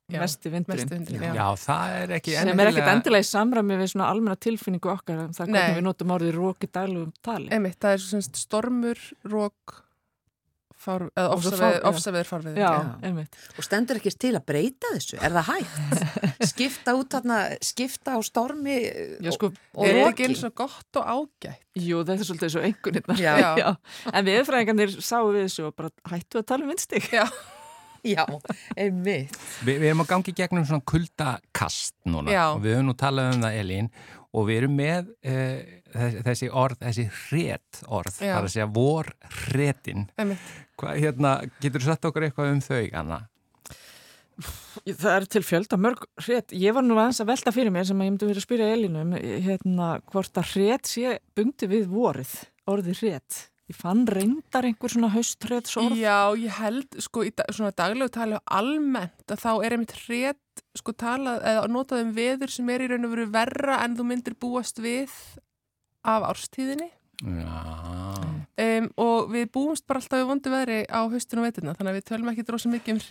[0.05, 0.83] Já, mesti vindurinn.
[0.85, 1.33] Mesti vindurinn, já.
[1.33, 5.23] Já, það er ekki sem er ekkert endilega í samræmi við svona almenna tilfinningu okkar
[5.23, 5.55] um það Nei.
[5.55, 7.49] hvernig við notum orðið rók í daglugum tali.
[7.55, 9.01] Einmitt, það er svo semst stormur,
[9.33, 9.79] rók
[10.85, 12.47] fár, eða Og svo ofsaveður,
[13.05, 13.37] einmitt.
[13.57, 15.17] Og stendur ekki til að breyta þessu?
[15.25, 16.05] Er það hægt?
[16.51, 18.77] Skipta út þarna, skipta á stormi
[19.25, 21.63] Já, sko, og Er ekki eins og gott og ágætt?
[21.75, 23.19] jú, þetta er svolítið svo einhvernirnar.
[23.19, 23.35] Já.
[23.61, 23.69] Já.
[24.13, 27.09] En viðfræðingarnir sáu við þessu og bara hættu að tala um vindstík.
[27.15, 27.25] Já,
[28.15, 28.25] Já,
[28.77, 29.37] einmitt.
[29.65, 32.45] Vi, við erum að gangi gegnum svona kuldakast núna Já.
[32.51, 33.91] og við höfum nú talað um það Elín
[34.35, 38.33] og við erum með uh, þessi orð, þessi hret orð, Já.
[38.33, 39.13] það er að segja vor
[39.45, 40.09] hretin.
[40.83, 43.21] hérna, getur þú satt okkur eitthvað um þau, Anna?
[44.83, 46.51] Það er til fjölda mörg hret.
[46.51, 48.71] Ég var nú aðeins að velta fyrir mér sem að ég myndi verið að spyrja
[48.75, 49.13] Elínu um
[49.45, 52.33] hérna, hvort að hret sé bundi við vorið,
[52.67, 53.37] orðið hret.
[53.65, 55.95] Ég fann reyndar einhver svona haustretsorð.
[55.97, 60.63] Já, ég held, sko, í dag, svona daglegu tali almennt að þá er einmitt hret,
[60.77, 64.05] sko, talað, eða notað um veður sem er í raun og veru verra en þú
[64.11, 65.09] myndir búast við
[66.05, 66.91] af árstíðinni.
[67.25, 68.35] Já.
[68.55, 71.97] Um, og við búumst bara alltaf við vondi veðri á haustinu og veiturna, þannig að
[71.97, 73.01] við tölum ekki drósa mikið um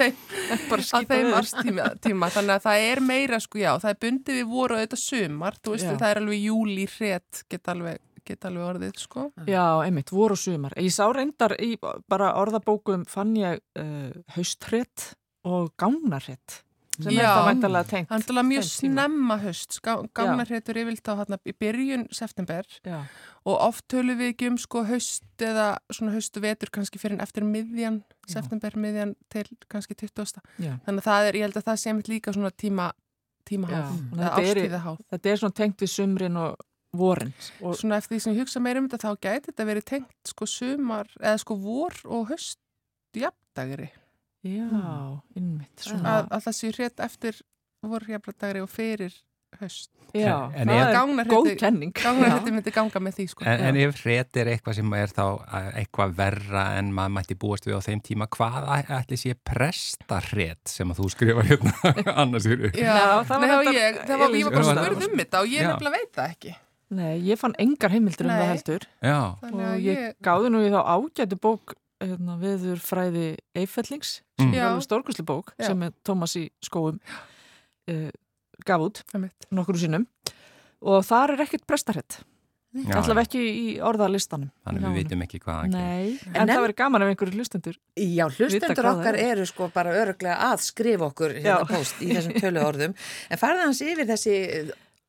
[0.70, 1.36] Bara á þeim veður.
[1.38, 2.30] árstíma, tíma.
[2.34, 5.58] þannig að það er meira, sko, já, það er bundið við voru og þetta sumar,
[5.62, 9.26] þú veist, það er alveg júli hret, geta alveg, geta alveg orðið, sko.
[9.50, 10.74] Já, einmitt, vor og sumar.
[10.80, 11.74] Ég sá reyndar í
[12.10, 15.12] bara orðabókum fann ég uh, haustret
[15.46, 16.62] og gánarret
[17.00, 17.30] sem er Já.
[17.32, 18.10] það væntalega tengt.
[18.10, 19.76] Það er mjög snemma höst,
[20.12, 22.98] gánarhretur yfirlt á hérna í byrjun september Já,
[23.48, 27.24] og oft tölum við ekki um sko haust eða svona haustu vetur kannski fyrir en
[27.24, 28.34] eftir miðjan, Já.
[28.34, 30.42] september miðjan til kannski 20.
[30.60, 30.74] já.
[30.84, 32.90] Þannig að það er, ég held að það sé mitt líka svona tíma,
[33.48, 35.00] tíma Já, háð, og eða þetta er í- ástíða háð.
[35.14, 36.66] Þetta er svona tengt við sumrin og
[36.96, 37.32] vorin.
[37.62, 40.32] Og, Svona eftir því sem ég hugsa meira um þetta þá gæti þetta verið tengt
[40.34, 42.58] sko sumar eða sko vor og haust
[43.16, 43.90] jafndagri.
[44.46, 44.68] já,
[45.36, 45.76] innmitt.
[45.84, 47.40] Svona, Að, að það sé hrétt eftir
[47.84, 49.12] vor jafndagri og fyrir
[49.60, 49.90] haust.
[50.14, 51.92] já, En það er góð kenning.
[51.94, 53.44] Gánarhretur myndi ganga með því sko.
[53.50, 55.24] En, en ef hret er eitthvað sem er þá
[55.74, 60.90] eitthvað verra en maður mætti búast við á þeim tíma, hvað ætli sé prestarhret sem
[60.90, 61.74] að þú skrifa hérna
[62.22, 62.70] annars eru?
[62.74, 65.40] Já, Já, það var Nei, reyndar- ég, það var, ég var bara spurð um þetta
[65.44, 66.54] og ég nefnilega veit það ekki.
[66.90, 68.40] Nei, ég fann engar heimildur um Nei.
[68.40, 72.34] það heldur Já, Þannig og að ég, ég, gáði nú í þá ágætu bók hérna,
[72.40, 74.46] viður fræði Eiffellings Mm.
[74.46, 74.68] sem er Já.
[74.70, 75.66] alveg stórkustlu bók Já.
[75.68, 76.96] sem er Tómas í skóum
[77.92, 78.10] uh,
[78.64, 79.46] gaf út Einmitt.
[79.52, 80.06] nokkru sinnum
[80.80, 82.22] og þar er ekkert prestarhett
[82.70, 87.02] Já, allavega ekki í orðalistanum Þannig við vitum ekki hvað en, En það verður gaman
[87.04, 89.32] ef einhverju hlustendur Já, hlustendur okkar er.
[89.34, 92.94] eru sko bara öruglega að skrifa okkur hérna post í þessum tölu orðum
[93.28, 94.36] en farða hans yfir þessi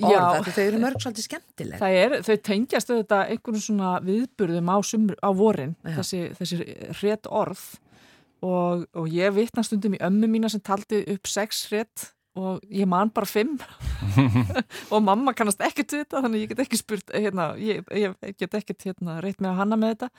[0.01, 0.17] Já.
[0.17, 4.77] orð að þau eru mörg svolítið skemmtileg er, þau tengjast auðvitað einhvern svona viðburðum á,
[4.87, 5.95] sumr, á vorin, Já.
[5.99, 6.61] þessi, þessi
[7.01, 7.65] rétt orð
[8.41, 12.87] og, og ég vitna stundum í ömmu mína sem taldi upp sex rétt og ég
[12.87, 13.57] man bara fimm
[14.93, 18.55] og mamma kannast ekkert við þetta þannig ég get ekki spurt hérna, ég, ég get
[18.55, 20.11] ekkert hérna, reitt með að hanna með þetta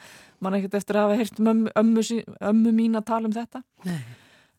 [0.45, 2.03] man ekkert eftir að hafa heyrt um ömmu,
[2.51, 4.01] ömmu, mín að tala um þetta Nei.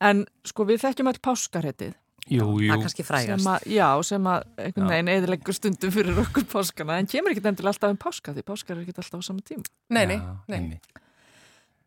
[0.10, 1.94] en sko við þekkjum öll páskaréttið
[2.32, 5.92] Jú, það jú, er kannski frægast sem að, já, sem að einhvern veginn eðileggur stundum
[5.92, 9.20] fyrir okkur páskana en kemur ekki endilega alltaf um páska því páskar er ekki alltaf
[9.20, 9.66] á sama tíma.
[9.90, 10.80] Nei, nei, nei.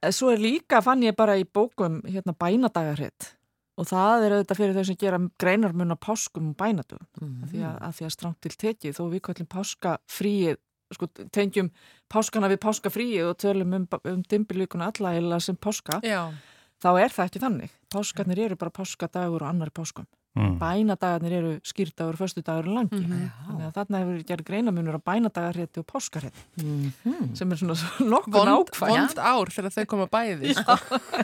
[0.05, 3.33] En Svo er líka, fann ég bara í bókum hérna bænadagarhitt
[3.77, 7.43] og það er auðvitað fyrir þau sem gera greinarmun á páskum og bænadum Mhm.
[7.45, 10.57] af því að, að, því að strangt til tekið þó við kallum páskafríið
[10.93, 11.71] sko, tengjum
[12.13, 16.31] páskana við páskafríið og tölum um, um dimbilvíkuna alla eða sem páska, Já,
[16.81, 17.71] þá er það ekki þannig.
[17.91, 20.07] Páskarnir eru bara páskadagur og annari páskum.
[20.37, 20.59] Mm.
[20.61, 22.99] Bænadagarnir eru skýrdagur og föstudagur langi.
[23.01, 27.35] Þannig að þarna hefur gerð greinamunur á bænadagarrétti og páskarrétti Mhm.
[27.35, 27.75] sem er svona
[28.13, 28.89] nokkuð vond, nákvæm.
[28.93, 30.77] vond ár þegar þau koma bæði sko.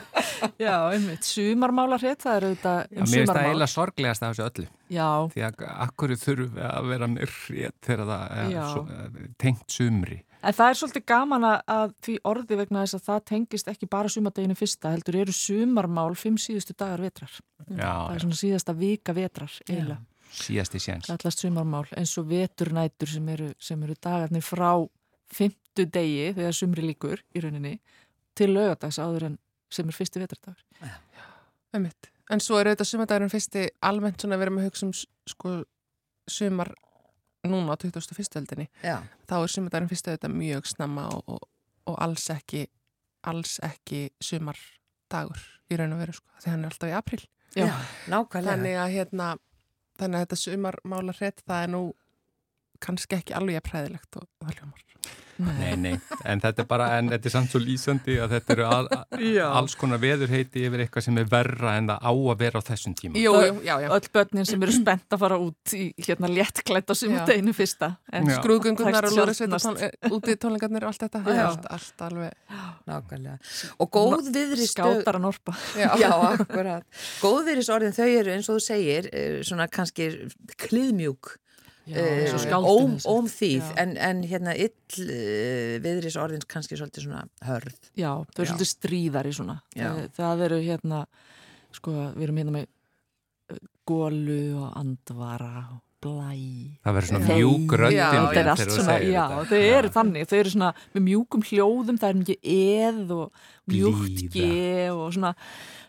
[0.65, 1.21] Já, einmitt.
[1.29, 3.45] Sumarmálarrétt, það er auðvitað Já, um mér finnst það sumarmál.
[3.45, 7.79] eiginlega sorglegast af þessu öllu Já, því að akkur þurfum við að vera með rétt
[7.85, 8.63] þegar það er Já.
[8.73, 12.97] svo, eh, tengt sumri en það er svolítið gaman að- að því orði vegna þess
[12.99, 17.31] að það tengist ekki bara sumardeginu fyrsta, heldur eru sumarmál fimm síðustu dagar vetrar.
[17.69, 19.99] Já, það já, er svona síðasta vika vetrar, eiginlega.
[20.33, 24.87] síðasti séns Allast sumarmál, eins og veturnætur sem eru, sem eru dagarnir frá
[25.33, 27.79] fymtu degi, þegar sumri líkur í rauninni,
[28.35, 29.37] til lögadags áður en
[29.69, 30.63] sem er fyrsti vetrardagur.
[31.73, 32.09] Einmitt.
[32.31, 34.93] En svo er auðvitað sumardagurinn fyrsti almennt svona að vera með hugsa um
[35.27, 35.63] sko
[36.29, 36.73] sumar
[37.51, 38.39] núna á 21.
[38.39, 38.69] öldinni.
[39.27, 41.47] Þá er sumardagurinn fyrsti auðvitað mjög snemma og, og,
[41.91, 42.67] og alls ekki
[43.27, 45.41] alls ekki sumardagur
[45.71, 46.29] í raun og veru sko.
[46.43, 47.21] Því hann er alltaf í april.
[47.53, 47.67] Já.
[48.09, 49.27] nákvæmlega Þannig að hérna
[49.99, 51.83] þannig að þetta sumarmála hreitt það er nú
[52.83, 54.87] kannski ekki alveg præðilegt og það hljómar.
[55.41, 55.93] Nei, nei,
[56.29, 58.87] en þetta er bara, en þetta er samt svo lýsandi að þetta eru al,
[59.37, 59.45] Já.
[59.57, 62.93] alls konar veðurheiti yfir eitthvað sem er verra en það á að vera á þessum
[62.99, 63.17] tíma.
[63.17, 63.87] Jú, jú, já, já.
[63.97, 68.29] öll börnin sem eru spennt að fara út í hérna léttklætt á sumardeginu fyrsta en
[68.29, 68.37] Já.
[68.39, 70.13] Skrúðgöngunar og Tekst lórisveit sjaldnast.
[70.13, 71.23] úti tónleikarnir og allt þetta.
[71.33, 71.43] Já.
[71.49, 72.37] allt, allt alveg.
[72.87, 73.37] nákvæmlega
[73.81, 75.89] og góð viðri skátar að norpa Já.
[76.03, 76.85] Já, akkurat.
[77.23, 80.11] Góðviðrisorðin þau eru eins og þú segir eh, svona kannski
[80.67, 81.37] kliðmjúk
[81.83, 83.73] Eh, óm, ómþýð Já.
[83.81, 84.71] en, en hérna ill
[85.03, 88.51] uh, viðrisorðin kannski svolítið svona hörð Já, þau eru Já.
[88.53, 89.57] svolítið stríðari svona.
[89.75, 89.89] Já.
[89.91, 91.01] Það, það eru hérna,
[91.75, 92.69] sko, við erum hérna með
[93.89, 96.37] gólu og andvara og blæ.
[96.83, 98.07] Það verður svona mjúk röddin Já,
[98.39, 98.49] er
[99.51, 104.23] þau eru þannig, þau eru svona með mjúkum hljóðum, það er mikið eð og mjúkt
[104.33, 105.33] ge og svona,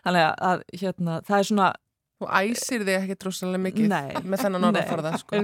[0.05, 1.71] þannig að hérna, það er svona,
[2.23, 4.21] Og æsir þig ekki drossalega mikið Nei.
[4.23, 5.41] með þennan orðaforða, sko.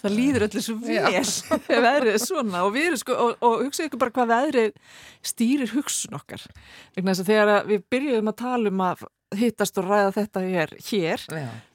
[0.00, 3.66] það líður öllu svo vel ef veðrið er svona og við erum sko, og, og
[3.66, 4.78] hugsa ykkur bara hvað veðrið
[5.34, 6.46] stýrir hugsun okkar.
[6.96, 9.04] Vegna þess að þegar að við byrjuðum að tala um að
[9.36, 11.28] hittast og ræða þetta hér, hér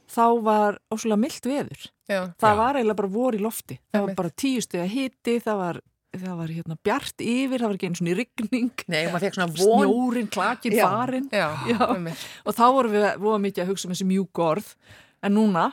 [0.09, 1.85] þá var óslulega mildt veður.
[2.09, 2.21] Já.
[2.41, 2.59] Það Já.
[2.63, 3.77] var eiginlega bara vor í lofti.
[3.93, 5.81] Það var bara tíu stuði að hitti, það var,
[6.17, 9.37] það var hérna bjart yfir, það var ekki einu svona í rigning, Nei, maður fekk
[9.37, 9.83] svona von.
[9.85, 10.87] Snjórin, klakin, Já.
[10.89, 11.77] farin Já, Já.
[12.45, 14.71] og þá vorum við voða mikið að hugsa um þessi mjúk orð.
[15.21, 15.67] En núna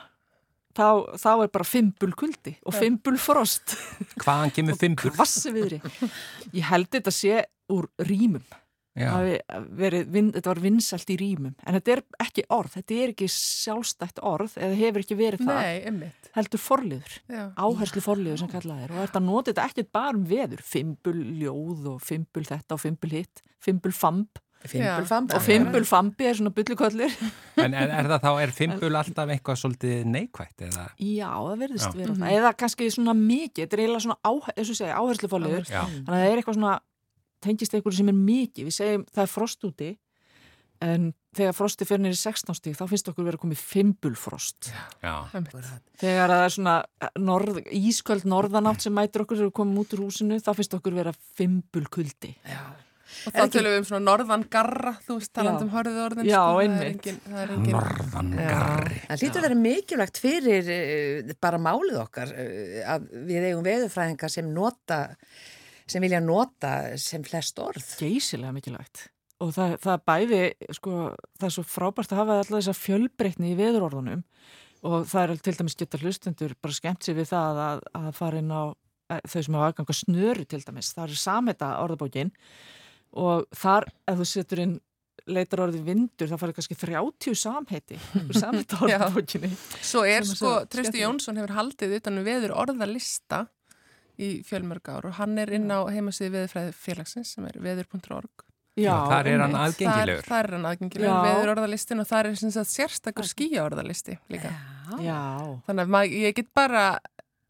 [0.77, 3.77] þá, þá er bara fimbul kuldi og fimbul frost.
[4.21, 5.15] Hvaðan kemur fimbur?
[5.17, 5.81] kvassi viðri
[6.53, 8.45] ég held þetta sé úr rýmum
[8.97, 13.29] verið, vin, þetta var vinsælt í rýmum en þetta er ekki orð, þetta er ekki
[13.33, 15.61] sjálfstætt orð eða hefur ekki verið það.
[15.61, 16.31] Nei, einmitt.
[16.37, 17.19] heldur forliður,
[17.61, 18.97] áherslu forliður sem kallað er.
[18.97, 20.65] Og þetta notið þetta ekkert bara um veður?
[20.65, 24.41] Fimbul ljóð og fimbul þetta og fimbul hitt, fimbul famb.
[25.37, 27.13] Og fimbul fambi er svona bullukollir
[27.63, 30.87] en, en er það þá, er fimbul alltaf eitthvað svolítið neikvætt eða?
[30.99, 32.33] Já, það verðist vera það.
[32.41, 35.69] Eða kannski svona mikið, þetta er eiginlega svona áhe, eins og segja, áherslufóliður.
[35.71, 36.75] Já, Þannig að það er eitthvað svona,
[37.47, 38.69] tengist eitthvað sem er mikið.
[38.69, 39.91] Við segjum, það er frost úti,
[40.85, 44.71] en þegar frosti fyrir nýri 16 stík, þá finnst okkur vera komið fimbulfrost.
[45.05, 45.15] já,
[46.01, 46.75] Þegar það er svona
[47.21, 50.97] norð, ísköld norðanátt sem mætir okkur þegar við komum út úr húsinu, þá finnst okkur
[50.97, 52.35] vera fimbulkuldi.
[53.27, 55.67] Og þá tölum við um svona norðan garra, þú veist, talandi Já.
[55.67, 56.27] um horfið orðin.
[56.27, 56.89] Já, sko, einmitt.
[56.91, 57.77] engin- Það er engin...
[57.77, 58.49] norðan Já.
[58.51, 58.99] garri.
[59.07, 64.35] Það hlýtur að vera mikilvægt fyrir uh, bara málið okkar uh, að við eigum veðurfræðingar
[64.35, 64.99] sem nota,
[65.91, 67.85] sem vilja nota sem flest orð.
[68.01, 69.07] Geysilega mikilvægt.
[69.45, 70.41] Og það, það bæði,
[70.79, 70.93] sko,
[71.37, 74.23] það er svo frábært að hafa alltaf þessa fjölbreytni í veðurorðunum
[74.87, 78.41] og það er til dæmis geta hlustendur bara skemmt sér við það að, að fara
[78.41, 78.63] inn á
[79.13, 82.33] eh, þau sem hafa aðgang að snöru til dæmis, það er samhætta orðabókin
[83.17, 84.77] og þar ef þú setur inn
[85.27, 88.01] leitar orðið vindur þá farið kannski 30 samheiti
[88.43, 88.99] samhætta Já.
[89.01, 91.01] orðabókinni Svo er sko, skemmtilegt.
[91.03, 93.47] Jónsson hefur haldið utan um veður orðalista
[94.19, 98.47] í fjölmörg ár og hann er inn á heimasíði veðurfræði félagsins sem er veður.org
[98.77, 100.27] Já, þar er hann aðgengilegur.
[100.27, 101.21] Það er hann aðgengilegur, Já.
[101.31, 104.51] veður orðalistin og það er sem sagt sérstakur skýja orðalisti líka.
[105.01, 105.21] Já,
[105.65, 106.83] Þannig að ég get bara,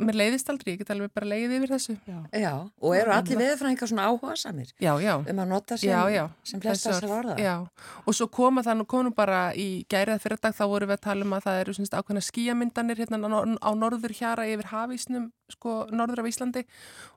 [0.03, 1.95] mér leiðist aldrei, ég get alveg bara leiðið yfir þessu.
[2.05, 2.17] já.
[2.37, 2.51] Já,
[2.83, 5.15] og eru allir veðurfræðingar svona áhuga samir Já, já.
[5.17, 6.25] um að nota sem, Já, já.
[6.45, 7.37] sem flesta þessar orða?
[7.41, 7.55] Já,
[8.05, 11.05] og svo koma það nú konum bara í gærið fyrir dag, þá vorum við að
[11.09, 14.69] tala um að það eru svona ákveðna skíamyndanir hérna á, nor- á norður hjara yfir
[14.75, 16.65] hafísnum, sko, norður af Íslandi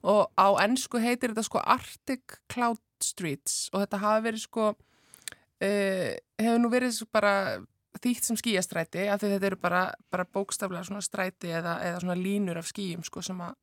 [0.04, 4.70] og á ennsku heitir þetta sko Arctic Cloud Streets og þetta hafi verið sko,
[5.64, 7.60] uh, hefur nú verið svo bara
[8.04, 9.82] þýtt sem skíastræti af því þetta eru bara,
[10.12, 13.58] bara bókstaflega svona stræti eða, eða svona línur af skíum sko sem að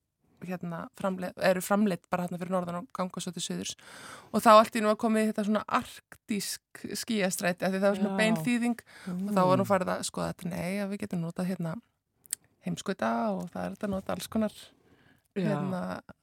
[0.47, 3.73] hérna framleið, eru framleitt bara hérna fyrir norðan og ganga svo til söðurs
[4.31, 8.01] og þá allt í nú að komið þetta svona arktísk skíastræti af því það var
[8.01, 8.19] svona Já.
[8.21, 8.83] bein þýðing
[9.15, 11.77] og þá var nú farið að skoða þetta nei að við getum notað hérna
[12.67, 14.59] heimskauta og það er þetta að nota alls konar.
[15.45, 15.81] Hérna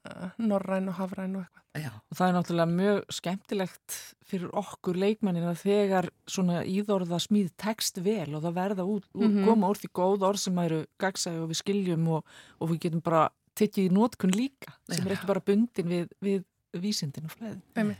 [0.09, 1.89] uh, norræn og hafræn og eitthvað Já.
[1.89, 3.95] Og það er náttúrulega mjög skemmtilegt
[4.30, 9.45] fyrir okkur leikmennina þegar svona íðorða smíð tekst vel og það verða út, út Mhm.
[9.47, 12.26] koma úr því góð orð sem eru gagsæði og við skiljum og,
[12.61, 16.43] og við getum bara tekið í nótkun líka sem er ekki bara bundin við, við
[16.74, 17.95] vísindin og fræðin.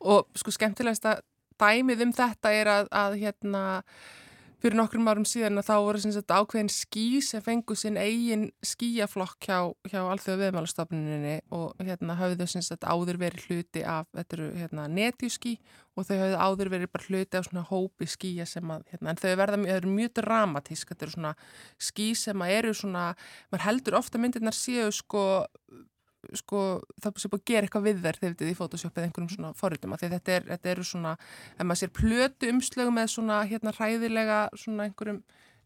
[0.00, 1.20] og sko skemmtilegasta
[1.60, 3.82] dæmið um þetta er að, að hérna
[4.60, 9.48] fyrir nokkrum árum síðan að þá voru sagt ákveðin ský sem fengu sinn eigin skýjaflokk
[9.48, 9.58] hjá,
[9.88, 15.56] hjá alþjóða viðmálastofnuninni og hérna hafðu þau sagt áður verið hluti af, eru hérna netjuský
[15.96, 19.20] og þau hafðu áður verið bara hluti af svona hópi skýja sem að, hérna, en
[19.20, 21.34] þau verða mjög, mjög dramatísk, þetta eru svona
[21.80, 23.06] ský sem að eru svona,
[23.50, 25.24] maður heldur ofta myndirnar séu sko
[26.40, 26.62] sko,
[27.02, 29.32] það sé búið að gera eitthvað við þær þegar þetta er í Photoshop eða einhverjum
[29.34, 31.14] svona forritum að þetta, er, þetta eru svona,
[31.56, 35.22] ef maður sér plötu umslögu með svona hérna hræðilega svona einhverjum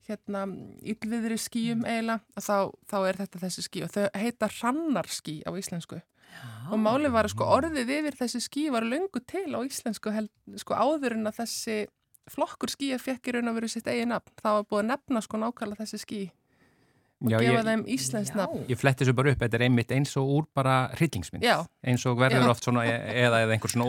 [0.09, 0.44] hérna
[0.84, 2.57] yllviðri skýjum eiginlega að þá,
[2.90, 6.00] þá er þetta þessi ský og þau heita rannarský á íslensku.
[6.74, 10.32] Og málið var að sko orðið yfir þessi ský var löngu til á íslensku held,
[10.61, 11.76] sko áður en að þessi
[12.32, 14.32] flokkur skýja fekk í raun að vera sitt eigin nafn.
[14.40, 16.22] Það var búið að nefna sko nákvæmlega þessi ský
[17.25, 19.91] og Já, gefa ég- þeim íslenskt nafn Ég fletti þessu bara upp, þetta er einmitt
[19.97, 21.43] eins og úr bara hryllingsmynd.
[21.43, 21.57] Já.
[21.85, 22.51] Eins og verður Já.
[22.51, 23.85] oft svona, e- eða, eða einhver svona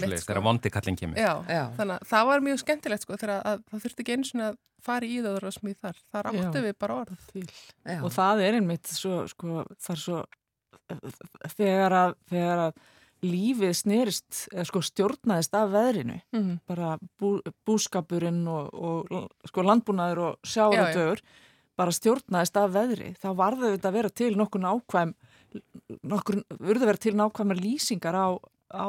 [0.00, 0.32] svoleiðis, sko.
[0.32, 1.16] þegar vondi kallin kemur.
[1.16, 1.62] Já, Já.
[1.76, 4.56] þannig að það var mjög skemmtilegt sko þegar að það þurfti ekki einu svona að
[4.80, 5.96] fara í það og smíð þar.
[6.12, 6.40] Þar Já.
[6.40, 7.26] áttu við bara orð.
[7.32, 7.46] Til.
[7.86, 8.00] Já.
[8.04, 10.24] Og það er einmitt svo, sko, það er svo,
[11.56, 12.72] þegar að, þegar að
[13.20, 16.60] lífið snerist, eða sko stjórnaðist af veðrinu, Mm.
[16.66, 21.20] bara bú, búskapurinn og, og sko landbúnaður og sjáratögur,
[21.80, 25.14] bara stjórnaðist af veðri, þá varðu þetta að vera til nokkur nákvæm,
[26.12, 28.28] nokkur, verður að vera til nákvæmar lýsingar á,
[28.76, 28.86] á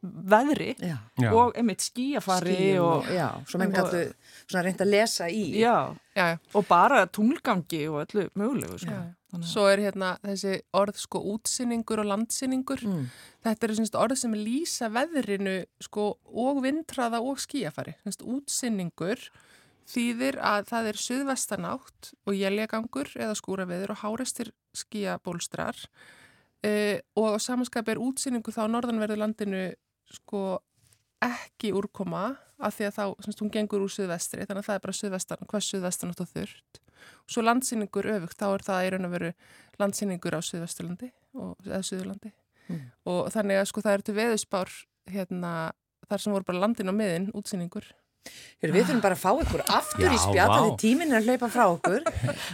[0.00, 0.96] veðri Já.
[1.36, 4.14] Og einmitt skíafari Skýjum og, Já, svo menn og- gætu
[4.48, 5.42] svona reynd að lesa í.
[5.60, 5.74] já,
[6.16, 6.38] Já, já.
[6.54, 9.00] og bara tunglgangi og öllu mögulegu, sko.
[9.46, 12.80] Svo er hérna þessi orð sko útsinningur og landsinningur.
[12.82, 13.04] Mm.
[13.44, 17.94] Þetta eru semst orð sem lýsa veðrinu sko og vindræða og skíafari.
[18.02, 19.28] Semst útsinningur
[19.90, 25.78] þýðir að það er suðvestanátt og jæljagangur eða skúraveður og hárestir skíabólstrar
[26.66, 29.64] uh, og á samanskap er útsinningu þá norðanverðu landinu
[30.10, 30.60] sko
[31.20, 34.84] ekki úrkoma af því að þá, semst, hún gengur úr suðvestri þannig að það er
[34.84, 36.80] bara suðvestan, hvað suðvestanátt og þurrt.
[37.30, 39.30] Svo landsýningur öfugt, þá er það í raun og veru
[39.80, 42.32] landsýningur á Suðvesturlandi og, eða Suðurlandi.
[42.70, 42.82] Mm.
[43.10, 44.74] og þannig að sko það eru til veðusspár
[45.10, 45.52] hérna,
[46.06, 47.88] þar sem voru bara landin á miðin, útsýningur
[48.60, 51.28] Heru, við þurfum bara að fá ykkur aftur Já, í spjall því tíminn er að
[51.30, 52.02] hlaupa frá okkur.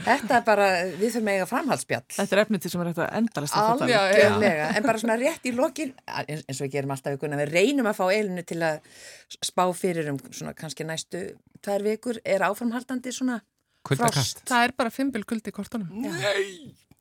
[0.05, 0.69] Þetta er bara,
[1.01, 2.05] við þurfum eiga framhaldsspjall.
[2.15, 5.55] Þetta er efnið til sem er hægt að endalast algjörlega, en bara svona rétt í
[5.57, 9.03] lokin eins og við gerum alltaf ykkur við reynum að fá eilinu til að
[9.51, 11.25] spá fyrir um svona kannski næstu
[11.67, 12.23] tvær vikur.
[12.23, 13.41] Er áframhaldandi svona
[13.87, 14.45] Kuldakast.
[14.47, 15.91] það er bara fimmbil kuldi í kortunum.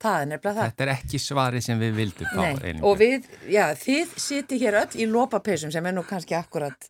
[0.02, 0.74] Það er nefnilega það.
[0.74, 2.42] Þetta er ekki svarið sem við vildum fá.
[2.58, 6.90] Nei, og við, já, þið siti hér öll í lópapeysum sem er nú kannski akkurat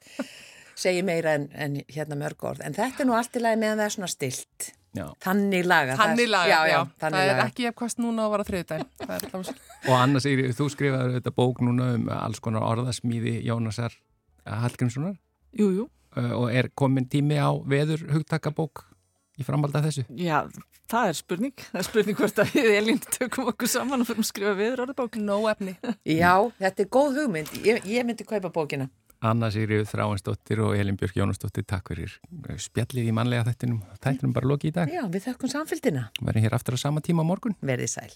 [0.76, 3.82] segir meira en, en hérna mörg orð en þetta er nú allt í lagi meðan
[3.82, 5.10] það er svona stilt Já.
[5.20, 8.26] þannig laga það Þannig laga, já, já, já, það þannig er laga ekki efkvast núna
[8.26, 8.86] að vara er
[9.18, 9.50] alltaf
[9.90, 13.96] Og Anna Sigri, þú skrifaður þetta bók núna um alls konar orðasmíði Jónasar
[14.46, 15.18] Hallgrímssonar
[15.56, 15.86] Jú, jú.
[16.16, 18.86] uh, og er komin tími á veður hugtakabók
[19.40, 20.06] í framhald af þessu.
[20.16, 20.46] Já,
[20.92, 21.56] það er spurning.
[21.60, 24.84] Það er spurning hvort að við Elín tökum okkur saman og fyrir að skrifa viður
[24.86, 25.18] orðabók.
[25.20, 25.74] no efni
[26.22, 28.88] Já, þetta er góð hugmynd, ég, ég myndi kaupa bókina
[29.24, 32.18] Anna Sigriður Þráinsdóttir og Elin Björk Jónasdóttir, takk fyrir
[32.62, 33.82] spjallið í mannlega þettinum.
[34.04, 34.92] Þættinum bara loki í dag.
[34.92, 36.10] Já, við þökkum samfélgina.
[36.22, 37.58] Verðum hér aftur á sama tíma morgun.
[37.64, 38.14] Verðið sæl.